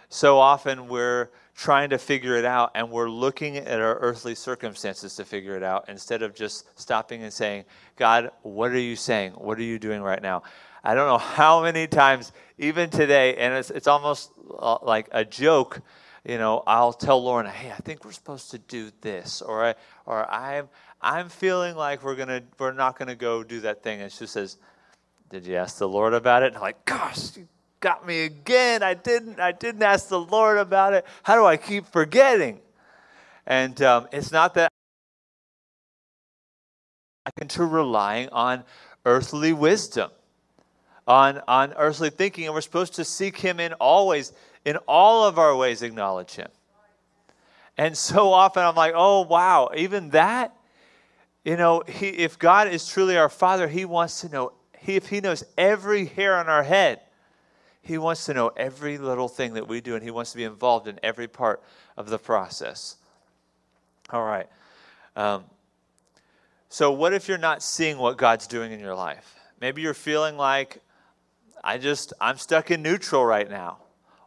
[0.08, 5.16] So often we're trying to figure it out and we're looking at our earthly circumstances
[5.16, 7.64] to figure it out instead of just stopping and saying,
[7.96, 9.32] God, what are you saying?
[9.32, 10.44] What are you doing right now?
[10.84, 15.24] I don't know how many times, even today, and it's, it's almost uh, like a
[15.24, 15.82] joke
[16.24, 19.74] you know, I'll tell Lauren, hey, I think we're supposed to do this, or I,
[20.06, 20.68] or I'm
[21.00, 24.00] I'm feeling like we're gonna we're not gonna go do that thing.
[24.00, 24.58] And she says,
[25.30, 26.48] Did you ask the Lord about it?
[26.48, 27.48] And I'm like, gosh, you
[27.80, 28.82] got me again.
[28.82, 31.04] I didn't I didn't ask the Lord about it.
[31.22, 32.60] How do I keep forgetting?
[33.46, 34.70] And um, it's not that
[37.26, 38.64] I can to relying on
[39.04, 40.10] earthly wisdom,
[41.06, 44.32] on on earthly thinking, and we're supposed to seek Him in always
[44.64, 46.48] in all of our ways acknowledge Him.
[47.78, 50.54] And so often I'm like, oh wow, even that
[51.44, 55.08] you know, he, if God is truly our Father, He wants to know, he, if
[55.08, 57.00] He knows every hair on our head,
[57.82, 60.44] He wants to know every little thing that we do, and He wants to be
[60.44, 61.62] involved in every part
[61.96, 62.96] of the process.
[64.10, 64.48] All right.
[65.16, 65.44] Um,
[66.68, 69.34] so, what if you're not seeing what God's doing in your life?
[69.60, 70.80] Maybe you're feeling like,
[71.62, 73.78] I just, I'm stuck in neutral right now,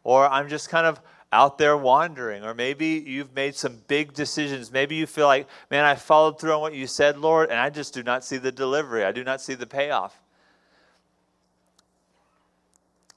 [0.03, 0.99] or I'm just kind of
[1.35, 4.71] out there wandering, or maybe you've made some big decisions.
[4.71, 7.69] Maybe you feel like, man, I followed through on what you said, Lord, and I
[7.69, 9.03] just do not see the delivery.
[9.03, 10.17] I do not see the payoff.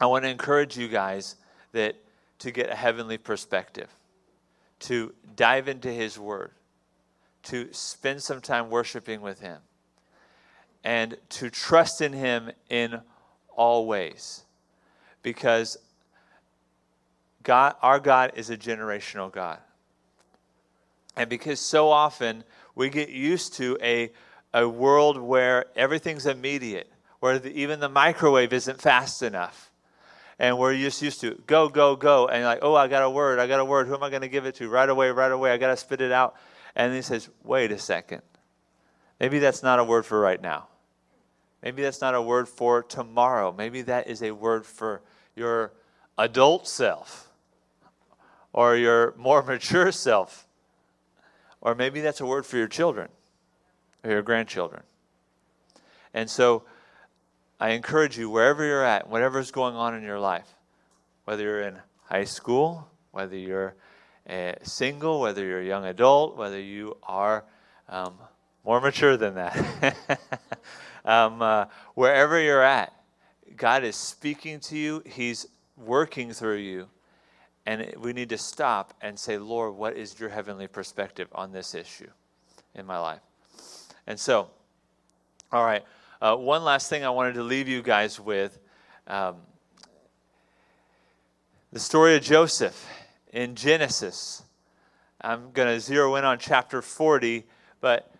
[0.00, 1.36] I want to encourage you guys
[1.70, 1.94] that
[2.40, 3.88] to get a heavenly perspective,
[4.80, 6.50] to dive into His Word,
[7.44, 9.58] to spend some time worshiping with Him,
[10.82, 13.00] and to trust in Him in
[13.54, 14.42] all ways.
[15.22, 15.78] Because
[17.42, 19.58] God, our God is a generational God.
[21.16, 24.12] And because so often we get used to a,
[24.54, 29.72] a world where everything's immediate, where the, even the microwave isn't fast enough.
[30.38, 32.28] And we're just used to go, go, go.
[32.28, 33.88] And like, oh, I got a word, I got a word.
[33.88, 34.68] Who am I going to give it to?
[34.68, 35.50] Right away, right away.
[35.50, 36.36] I got to spit it out.
[36.76, 38.22] And he says, wait a second.
[39.18, 40.68] Maybe that's not a word for right now.
[41.62, 43.52] Maybe that's not a word for tomorrow.
[43.56, 45.02] Maybe that is a word for
[45.34, 45.72] your
[46.16, 47.27] adult self
[48.52, 50.46] or your more mature self.
[51.60, 53.08] Or maybe that's a word for your children
[54.04, 54.82] or your grandchildren.
[56.14, 56.64] And so
[57.60, 60.46] I encourage you, wherever you're at, whatever's going on in your life,
[61.24, 63.74] whether you're in high school, whether you're
[64.28, 67.44] uh, single, whether you're a young adult, whether you are
[67.88, 68.14] um,
[68.64, 69.96] more mature than that,
[71.04, 72.94] um, uh, wherever you're at,
[73.56, 75.46] God is speaking to you, He's
[75.76, 76.88] working through you
[77.68, 81.74] and we need to stop and say, Lord, what is your heavenly perspective on this
[81.74, 82.08] issue
[82.74, 83.20] in my life?
[84.06, 84.48] And so,
[85.52, 85.84] all right,
[86.22, 88.58] uh, one last thing I wanted to leave you guys with
[89.06, 89.36] um,
[91.70, 92.88] the story of Joseph
[93.34, 94.42] in Genesis.
[95.20, 97.44] I'm going to zero in on chapter 40,
[97.82, 98.10] but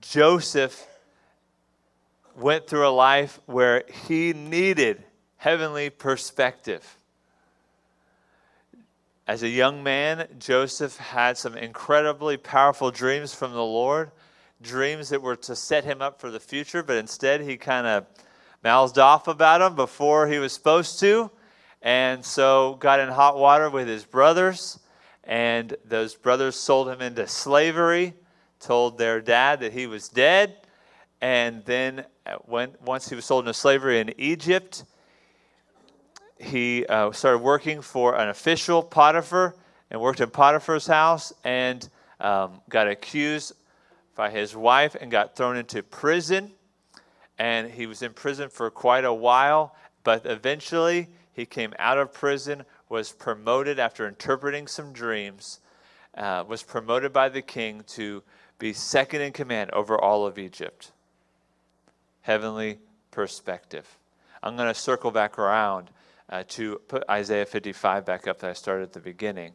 [0.00, 0.84] Joseph
[2.34, 5.04] went through a life where he needed
[5.36, 6.96] heavenly perspective.
[9.30, 14.10] As a young man, Joseph had some incredibly powerful dreams from the Lord,
[14.60, 18.06] dreams that were to set him up for the future, but instead he kind of
[18.64, 21.30] mouthed off about them before he was supposed to.
[21.80, 24.80] And so got in hot water with his brothers,
[25.22, 28.14] and those brothers sold him into slavery,
[28.58, 30.56] told their dad that he was dead.
[31.20, 34.82] And then, uh, when, once he was sold into slavery in Egypt,
[36.40, 39.54] he uh, started working for an official, Potiphar,
[39.90, 41.88] and worked in Potiphar's house and
[42.18, 43.52] um, got accused
[44.16, 46.50] by his wife and got thrown into prison.
[47.38, 52.12] And he was in prison for quite a while, but eventually he came out of
[52.12, 55.60] prison, was promoted after interpreting some dreams,
[56.16, 58.22] uh, was promoted by the king to
[58.58, 60.92] be second in command over all of Egypt.
[62.22, 62.78] Heavenly
[63.10, 63.96] perspective.
[64.42, 65.90] I'm going to circle back around
[66.30, 69.48] uh, to put Isaiah 55 back up that I started at the beginning.
[69.48, 69.54] It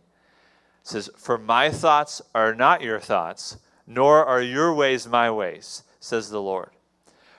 [0.84, 3.58] says, For my thoughts are not your thoughts,
[3.88, 6.70] nor are your ways my ways, says the Lord.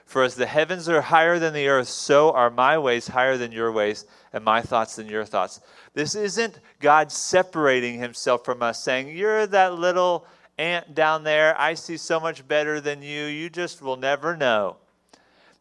[0.05, 3.51] For as the heavens are higher than the earth, so are my ways higher than
[3.51, 5.59] your ways, and my thoughts than your thoughts.
[5.93, 10.25] This isn't God separating himself from us, saying, You're that little
[10.57, 11.59] ant down there.
[11.59, 13.25] I see so much better than you.
[13.25, 14.77] You just will never know.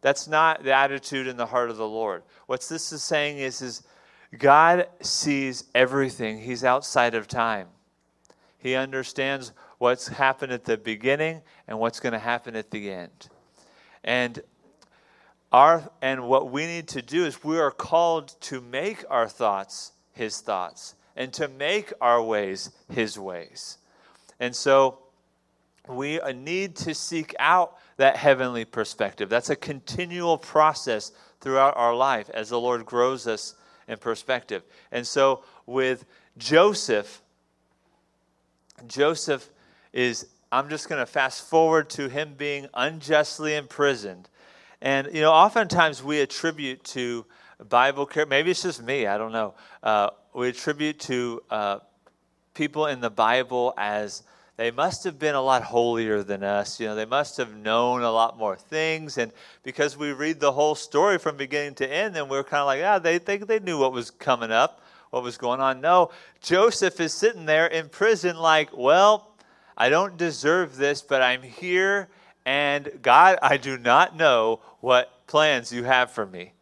[0.06, 2.22] That's not the attitude in the heart of the Lord.
[2.46, 3.82] What this is saying is, is
[4.38, 6.38] God sees everything.
[6.38, 7.66] He's outside of time.
[8.56, 13.30] He understands what's happened at the beginning and what's going to happen at the end.
[14.04, 14.40] And
[15.50, 19.90] our and what we need to do is we are called to make our thoughts
[20.12, 23.78] his thoughts and to make our ways his ways.
[24.38, 25.00] And so
[25.88, 29.28] we need to seek out that heavenly perspective.
[29.28, 33.54] That's a continual process throughout our life as the Lord grows us
[33.88, 34.62] in perspective.
[34.92, 36.04] And so with
[36.36, 37.22] Joseph,
[38.86, 39.48] Joseph
[39.92, 44.28] is, I'm just going to fast forward to him being unjustly imprisoned.
[44.82, 47.24] And, you know, oftentimes we attribute to
[47.68, 49.54] Bible care, maybe it's just me, I don't know.
[49.82, 51.78] Uh, we attribute to uh,
[52.52, 54.22] people in the Bible as
[54.56, 56.80] they must have been a lot holier than us.
[56.80, 59.18] You know, they must have known a lot more things.
[59.18, 59.32] And
[59.62, 62.82] because we read the whole story from beginning to end, then we're kind of like,
[62.82, 64.80] ah, they think they knew what was coming up,
[65.10, 65.82] what was going on.
[65.82, 69.34] No, Joseph is sitting there in prison, like, well,
[69.76, 72.08] I don't deserve this, but I'm here.
[72.46, 76.52] And God, I do not know what plans you have for me.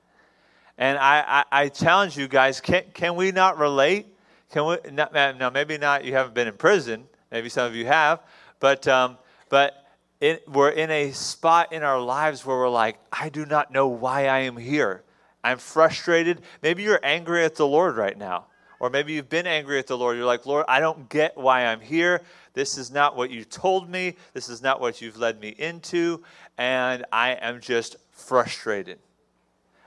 [0.78, 4.06] And I, I, I challenge you guys, can, can we not relate?
[4.50, 7.84] Can we, not, now, maybe not, you haven't been in prison, Maybe some of you
[7.86, 8.20] have,
[8.60, 9.18] but um,
[9.48, 9.74] but
[10.20, 13.88] it, we're in a spot in our lives where we're like, I do not know
[13.88, 15.02] why I am here.
[15.42, 16.42] I'm frustrated.
[16.62, 18.46] Maybe you're angry at the Lord right now.
[18.78, 20.16] Or maybe you've been angry at the Lord.
[20.16, 22.22] You're like, Lord, I don't get why I'm here.
[22.52, 24.14] This is not what you told me.
[24.32, 26.22] This is not what you've led me into.
[26.56, 29.00] And I am just frustrated.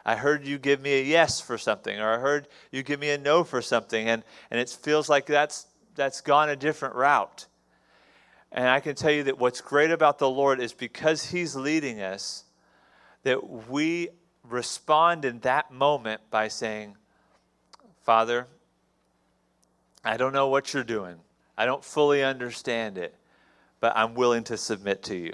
[0.06, 3.12] I heard you give me a yes for something, or I heard you give me
[3.12, 4.10] a no for something.
[4.10, 5.68] And, and it feels like that's
[5.98, 7.48] that's gone a different route.
[8.52, 12.02] And I can tell you that what's great about the Lord is because He's leading
[12.02, 12.45] us,
[13.24, 14.10] that we
[14.43, 16.95] respond in that moment by saying,
[18.04, 18.48] Father,
[20.06, 21.18] I don't know what you're doing.
[21.58, 23.14] I don't fully understand it,
[23.82, 25.34] but I'm willing to submit to you.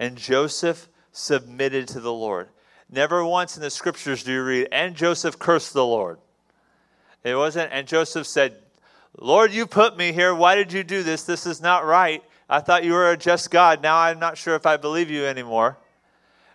[0.00, 2.48] And Joseph submitted to the Lord.
[2.90, 6.18] Never once in the scriptures do you read, and Joseph cursed the Lord.
[7.22, 8.56] It wasn't, and Joseph said,
[9.18, 10.34] Lord, you put me here.
[10.34, 11.24] Why did you do this?
[11.24, 12.22] This is not right.
[12.48, 13.82] I thought you were a just God.
[13.82, 15.78] Now I'm not sure if I believe you anymore.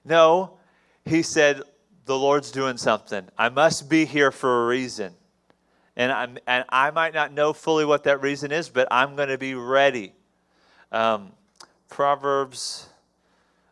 [0.04, 0.58] No,
[1.06, 1.62] he said,
[2.06, 3.28] The Lord's doing something.
[3.38, 5.14] I must be here for a reason.
[5.96, 9.30] And, I'm, and I might not know fully what that reason is, but I'm going
[9.30, 10.14] to be ready.
[10.92, 11.32] Um,
[11.90, 12.88] Proverbs,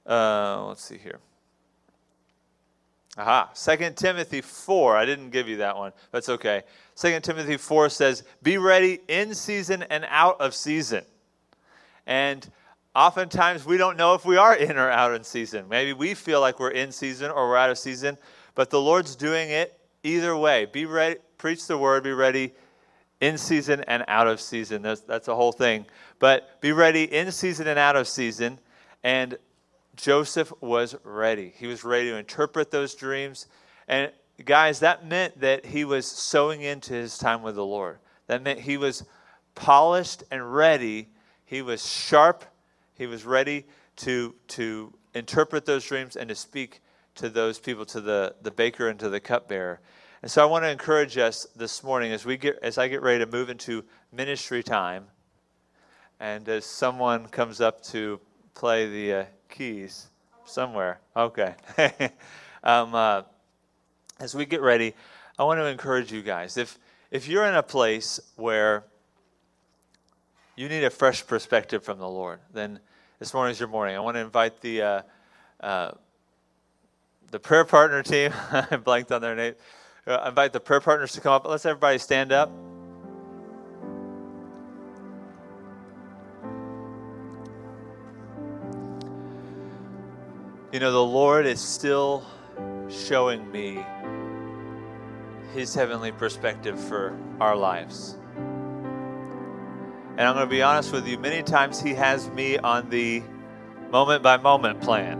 [0.05, 1.19] uh, let's see here.
[3.17, 4.95] Aha, 2 Timothy 4.
[4.95, 5.91] I didn't give you that one.
[6.11, 6.63] That's okay.
[6.97, 11.03] 2 Timothy 4 says, Be ready in season and out of season.
[12.07, 12.49] And
[12.95, 15.69] oftentimes we don't know if we are in or out in season.
[15.69, 18.17] Maybe we feel like we're in season or we're out of season,
[18.55, 20.65] but the Lord's doing it either way.
[20.65, 22.53] Be ready, preach the word, be ready
[23.21, 24.81] in season and out of season.
[24.81, 25.85] That's, that's a whole thing.
[26.17, 28.59] But be ready in season and out of season.
[29.03, 29.37] And
[29.95, 31.53] Joseph was ready.
[31.57, 33.47] He was ready to interpret those dreams.
[33.87, 34.11] And
[34.45, 37.99] guys, that meant that he was sowing into his time with the Lord.
[38.27, 39.03] That meant he was
[39.55, 41.09] polished and ready.
[41.45, 42.45] He was sharp.
[42.95, 43.65] He was ready
[43.97, 46.81] to, to interpret those dreams and to speak
[47.15, 49.79] to those people, to the, the baker and to the cupbearer.
[50.21, 53.01] And so I want to encourage us this morning as we get as I get
[53.01, 55.05] ready to move into ministry time,
[56.19, 58.19] and as someone comes up to
[58.55, 60.07] play the uh, keys
[60.45, 60.99] somewhere.
[61.15, 61.53] Okay.
[62.63, 63.21] um, uh,
[64.19, 64.93] as we get ready,
[65.37, 66.57] I want to encourage you guys.
[66.57, 66.79] If
[67.11, 68.83] if you're in a place where
[70.55, 72.79] you need a fresh perspective from the Lord, then
[73.19, 73.95] this morning is your morning.
[73.95, 75.01] I want to invite the uh,
[75.61, 75.91] uh,
[77.31, 78.33] the prayer partner team.
[78.51, 79.55] I blanked on their name.
[80.05, 81.47] Uh, invite the prayer partners to come up.
[81.47, 82.49] Let's everybody stand up.
[90.71, 92.25] You know, the Lord is still
[92.89, 93.83] showing me
[95.57, 98.15] His heavenly perspective for our lives.
[98.35, 103.23] And I'm going to be honest with you, many times He has me on the
[103.89, 105.17] moment by moment plan.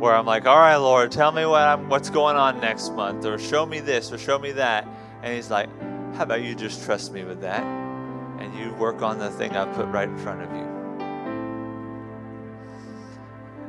[0.00, 3.26] Where I'm like, all right, Lord, tell me what I'm, what's going on next month,
[3.26, 4.88] or show me this, or show me that.
[5.22, 5.68] And He's like,
[6.14, 7.62] how about you just trust me with that?
[7.62, 10.69] And you work on the thing I put right in front of you.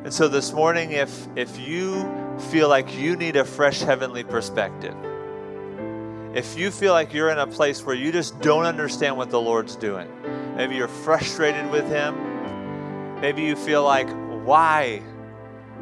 [0.03, 2.09] And so this morning, if, if you
[2.49, 4.95] feel like you need a fresh heavenly perspective,
[6.33, 9.39] if you feel like you're in a place where you just don't understand what the
[9.39, 10.07] Lord's doing,
[10.55, 14.09] maybe you're frustrated with Him, maybe you feel like,
[14.43, 15.03] why?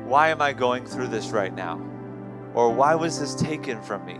[0.03, 1.79] Why am I going through this right now?
[2.53, 4.19] Or why was this taken from me?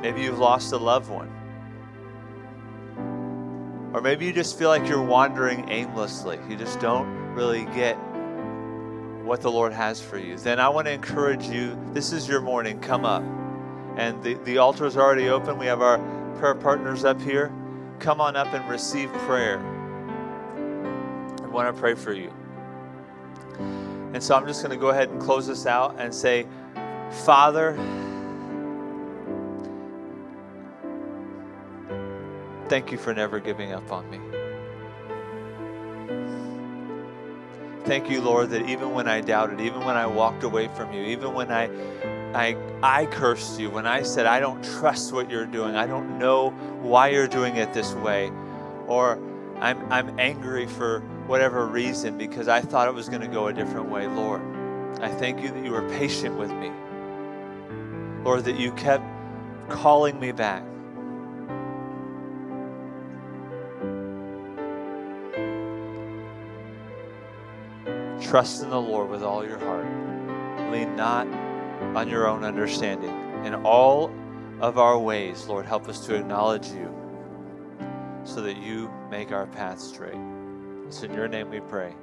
[0.00, 1.30] Maybe you've lost a loved one.
[3.92, 6.38] Or maybe you just feel like you're wandering aimlessly.
[6.48, 7.96] You just don't really get
[9.22, 12.40] what the Lord has for you, then I want to encourage you this is your
[12.40, 12.80] morning.
[12.80, 13.22] Come up.
[13.96, 15.58] And the, the altar is already open.
[15.58, 15.98] We have our
[16.38, 17.52] prayer partners up here.
[17.98, 19.58] Come on up and receive prayer.
[21.42, 22.32] I want to pray for you.
[24.12, 26.46] And so I'm just going to go ahead and close this out and say,
[27.24, 27.74] Father,
[32.68, 34.35] thank you for never giving up on me.
[37.86, 41.04] Thank you, Lord, that even when I doubted, even when I walked away from you,
[41.04, 41.70] even when I,
[42.34, 46.18] I, I cursed you, when I said, I don't trust what you're doing, I don't
[46.18, 46.50] know
[46.82, 48.32] why you're doing it this way,
[48.88, 49.20] or
[49.60, 50.98] I'm, I'm angry for
[51.28, 54.42] whatever reason because I thought it was going to go a different way, Lord,
[55.00, 56.72] I thank you that you were patient with me.
[58.24, 59.04] Lord, that you kept
[59.68, 60.64] calling me back.
[68.20, 69.84] Trust in the Lord with all your heart.
[70.72, 71.26] Lean not
[71.96, 73.10] on your own understanding.
[73.44, 74.10] In all
[74.60, 76.94] of our ways, Lord, help us to acknowledge you
[78.24, 80.18] so that you make our path straight.
[80.86, 81.94] It's in your name we pray.